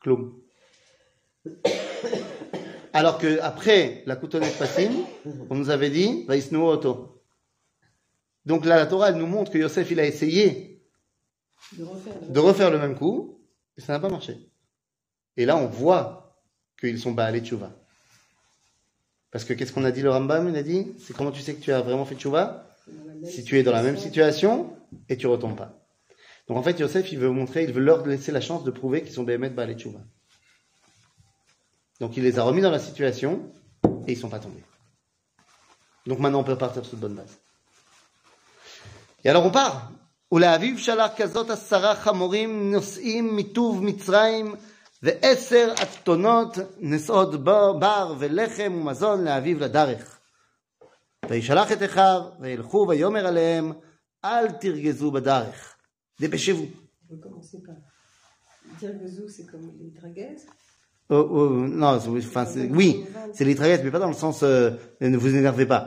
[0.00, 0.40] Kloum.
[2.92, 4.90] Alors que après la coutonnette Passim,
[5.48, 7.22] on nous avait dit, Vaisnu Oto.
[8.44, 10.82] Donc là, la Torah, elle nous montre que Yosef, il a essayé
[11.78, 12.14] De refaire.
[12.20, 13.40] le- de refaire le même coup,
[13.76, 14.36] et ça n'a pas marché.
[15.36, 16.36] Et là, on voit
[16.80, 17.70] qu'ils sont Baalé Tchouva.
[19.34, 21.56] Parce que qu'est-ce qu'on a dit le Rambam Il a dit, c'est comment tu sais
[21.56, 22.68] que tu as vraiment fait Tchouva
[23.24, 24.76] Si tu es dans la même situation
[25.08, 25.76] et tu retombes pas.
[26.46, 29.02] Donc en fait, Yosef, il veut montrer, il veut leur laisser la chance de prouver
[29.02, 29.98] qu'ils sont Béhémet Baalé Tchouva.
[31.98, 33.50] Donc il les a remis dans la situation
[34.06, 34.62] et ils sont pas tombés.
[36.06, 37.40] Donc maintenant, on peut partir sur de bonnes bases.
[39.24, 39.90] Et alors on part.
[45.03, 49.23] ולאביו שלח כזאת עשרה חמורים נושאים מטוב מצרים ועשר אתונות נשאות בר, בר ולחם ומזון
[49.23, 50.19] לאביו לדרך.
[51.29, 53.71] וישלח את אחיו וילכו ויאמר עליהם
[54.25, 55.75] אל תרגזו בדרך.
[56.21, 56.63] דבשבו.
[56.63, 57.75] On peut commencer par
[58.79, 60.45] dire que Zou, c'est comme les draguaises.
[61.11, 61.49] Oh, oh,
[61.81, 62.89] non, c'est- enfin, c'est- oui,
[63.33, 64.71] c'est les traguettes, mais pas dans le sens euh,
[65.01, 65.83] ne vous énervez pas.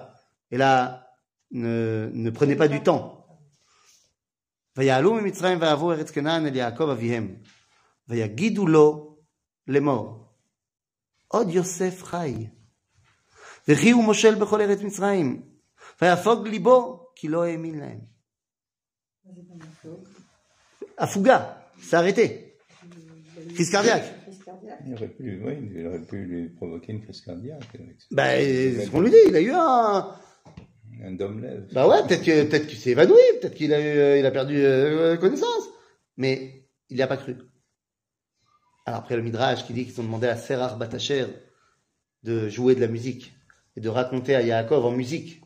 [0.50, 1.06] Et là,
[1.52, 3.04] ne, ne prenez pas du temps.
[4.76, 7.36] ויעלו ממצרים ויעברו ארץ כנען אל יעקב אביהם.
[8.08, 9.16] ויגידו לו
[9.68, 10.28] לאמור,
[11.28, 12.46] עוד יוסף חי.
[13.68, 15.42] וכי הוא מושל בכל ארץ מצרים.
[16.02, 17.98] ויפוג ליבו, כי לא האמין להם.
[19.24, 20.08] C'est pas ma faute.
[20.98, 22.56] הפוגה, c'est arrêté.
[23.54, 24.04] Crise cardiaque.
[24.24, 24.80] Crise cardiaque.
[24.86, 28.06] Il aurait pu, oui, il aurait pu lui provoquer une crise cardiaque avec ça.
[28.10, 30.14] Ben, c'est ce qu'on lui dit, il a eu un,
[31.04, 31.68] un dôme lève.
[31.72, 34.30] Bah ouais, peut-être que peut-être qu'il s'est évanoui, peut-être qu'il a eu, euh, il a
[34.30, 35.64] perdu euh, connaissance,
[36.16, 37.36] mais il n'y a pas cru.
[38.88, 41.27] Alors après le Midrash qui dit qu'ils ont demandé à Serach Batacher
[42.23, 43.33] de jouer de la musique
[43.75, 45.41] et de raconter à Yaakov en musique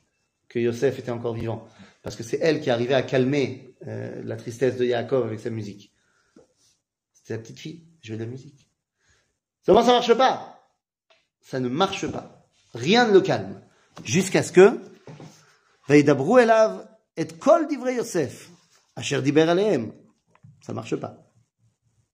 [0.48, 1.68] que Yosef était encore vivant.
[2.04, 5.50] Parce que c'est elle qui arrivait à calmer euh, la tristesse de Yaakov avec sa
[5.50, 5.92] musique.
[7.14, 8.70] C'était la petite fille, jouer de la musique.
[9.66, 10.70] Seulement ça marche pas.
[11.42, 12.46] Ça ne marche pas.
[12.76, 13.60] Rien ne le calme.
[14.04, 14.80] Jusqu'à ce que
[15.88, 16.88] Veidabru Elav
[17.18, 18.52] et Kol Divrei Yosef,
[18.96, 19.94] Asher Diber Alehem.
[20.62, 21.31] Ça marche pas.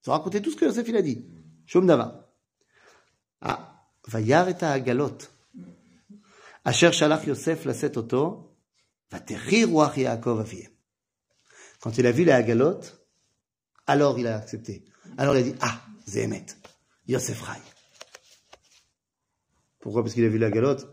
[0.07, 1.25] Ils ont raconté tout ce que Yosef il a dit.
[1.65, 2.31] Shom Dava.
[3.41, 5.17] Ah, Vayar et Agalot.
[6.63, 8.55] Asher Shalach Yosef Laset Oto,
[9.11, 10.69] Vaterir Ruach Yaakov Avieh.
[11.81, 12.79] Quand il a vu la Agalot,
[13.85, 14.85] alors il a accepté.
[15.17, 16.45] Alors il a dit Ah, Zémet,
[17.09, 17.59] Yosef Rai.
[19.81, 20.03] Pourquoi?
[20.03, 20.87] Parce qu'il a vu la galotte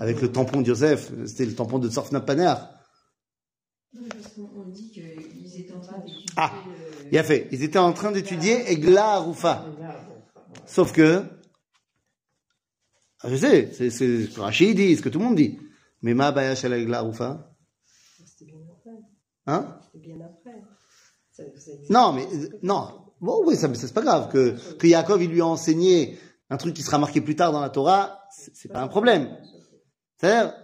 [0.00, 1.12] avec le tampon de Yosef.
[1.26, 2.70] C'était le tampon de Sorfna Panar.
[3.92, 6.10] Dit qu'ils étaient en train de.
[6.36, 6.50] Ah
[7.12, 7.46] il a fait.
[7.52, 9.66] Ils étaient en train d'étudier Egla Arufa.
[10.66, 11.22] Sauf que,
[13.20, 15.58] ah, je sais, c'est c'est ce que Rachid dit, ce que tout le monde dit.
[16.00, 17.54] Mais ma baya shel Egla Arufa,
[18.24, 18.98] C'était bien après.
[19.46, 19.78] hein?
[19.92, 20.62] C'était bien après.
[21.32, 21.42] Ça-.
[21.90, 22.26] Non, mais,
[22.62, 23.12] non.
[23.20, 24.32] Bon, oui, ça, mais c'est pas grave.
[24.32, 26.18] Que, que Yaakov, il lui a enseigné
[26.50, 29.36] un truc qui sera marqué plus tard dans la Torah, c'est c'est pas un problème.
[30.16, 30.54] C'est-à-dire,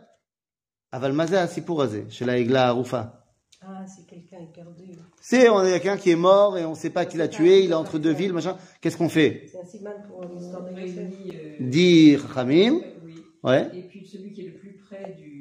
[0.92, 3.26] Aval Mazé Sipur Azé, chez la Egla Arufa.
[3.60, 4.98] Ah, si quelqu'un est perdu.
[5.30, 7.72] C'est, on a quelqu'un qui est mort et on sait pas qui l'a tué, il
[7.72, 8.56] est entre deux villes, machin.
[8.80, 9.44] Qu'est-ce qu'on fait?
[9.52, 10.96] C'est un siman pour l'histoire de On Yosef.
[10.96, 13.12] réunit, euh, Chachamim, oui.
[13.42, 13.68] ouais.
[13.76, 15.38] Et puis celui qui est le plus près du,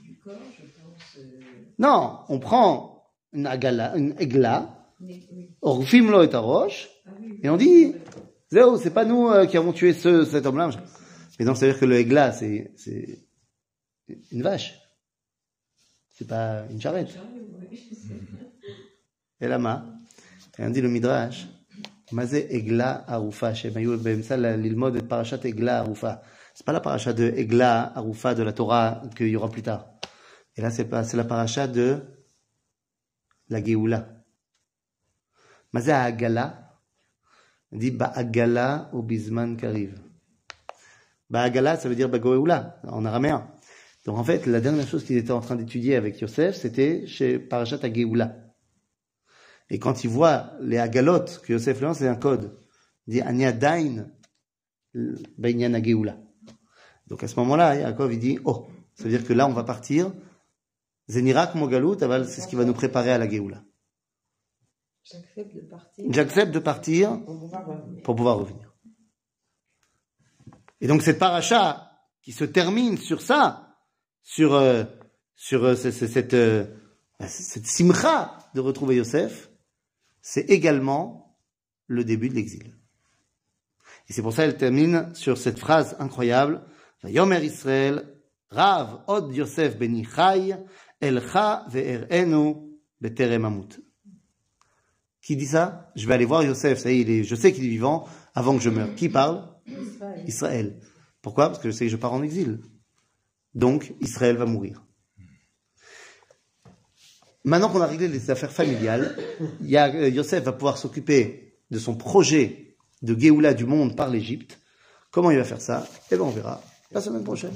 [0.00, 1.18] du corps, je pense.
[1.18, 1.38] euh,
[1.78, 4.74] Non, on prend une agala, une egla,
[5.60, 7.10] on filme lo et roche, Ah
[7.42, 7.92] et on dit,
[8.50, 10.70] Zéo, c'est pas nous euh, qui avons tué ce, cet homme-là.
[11.38, 13.18] Mais non, ça veut dire que le egla, c'est, c'est
[14.32, 14.80] une vache.
[16.08, 17.18] C'est pas une charrette.
[19.44, 19.84] Elama,
[20.58, 21.46] et on dit le Midrash,
[22.12, 26.22] Mazé Egla Arufa, Shemayou Bemsa, l'ilmod de Parashat Egla Arufa.
[26.54, 29.86] C'est pas la paracha de Egla Arufa de la Torah qu'il y aura plus tard.
[30.56, 32.00] Et là, c'est pas, la paracha de
[33.48, 34.08] la Geoula.
[35.72, 36.78] Mazé Agala,
[37.72, 39.98] on dit Ba'agala ou Bizman Kariv.
[41.28, 43.48] Ba'agala, ça veut dire Bagoeoula, en araméen.
[44.06, 47.40] Donc en fait, la dernière chose qu'il était en train d'étudier avec Yosef, c'était chez
[47.40, 48.43] Parashat Ageoula.
[49.70, 52.58] Et quand il voit les agalotes que Yosef lance, c'est un code.
[53.06, 54.06] Il dit Ani Adain
[55.38, 55.80] Bainyan.
[57.06, 59.64] Donc à ce moment-là, Yaakov il dit Oh, ça veut dire que là on va
[59.64, 60.12] partir.
[61.08, 61.96] Zenirak Mogalut,
[62.26, 63.62] c'est ce qui va nous préparer à la Géoula.
[65.02, 66.04] J'accepte de partir.
[66.10, 68.02] J'accepte de partir On va revenir.
[68.02, 68.72] pour pouvoir revenir.
[70.80, 71.90] Et donc cette paracha
[72.22, 73.76] qui se termine sur ça,
[74.22, 74.84] sur euh,
[75.36, 76.64] sur euh, ce- ce- cette euh,
[77.26, 79.50] cette simcha de retrouver Yosef,
[80.26, 81.36] c'est également
[81.86, 82.74] le début de l'exil.
[84.08, 86.64] Et c'est pour ça qu'elle termine sur cette phrase incroyable.
[87.04, 88.10] Yomer Israël,
[88.48, 90.56] Rav Od Yosef ben Ichai,
[90.98, 92.54] Elcha ve'erenu
[93.02, 93.82] beterem amut.
[95.20, 95.92] Qui dit ça?
[95.94, 98.62] Je vais aller voir Yosef, ça y est, je sais qu'il est vivant avant que
[98.62, 98.94] je meure.
[98.94, 99.46] Qui parle?
[99.66, 100.24] Israël.
[100.26, 100.80] Israël.
[101.20, 101.48] Pourquoi?
[101.48, 102.62] Parce que je sais que je pars en exil.
[103.54, 104.86] Donc, Israël va mourir.
[107.44, 109.16] Maintenant qu'on a réglé les affaires familiales,
[109.62, 114.58] euh, Yosef va pouvoir s'occuper de son projet de Géoula du monde par l'Égypte.
[115.10, 115.86] Comment il va faire ça?
[116.10, 117.52] Eh bien, on verra la semaine prochaine.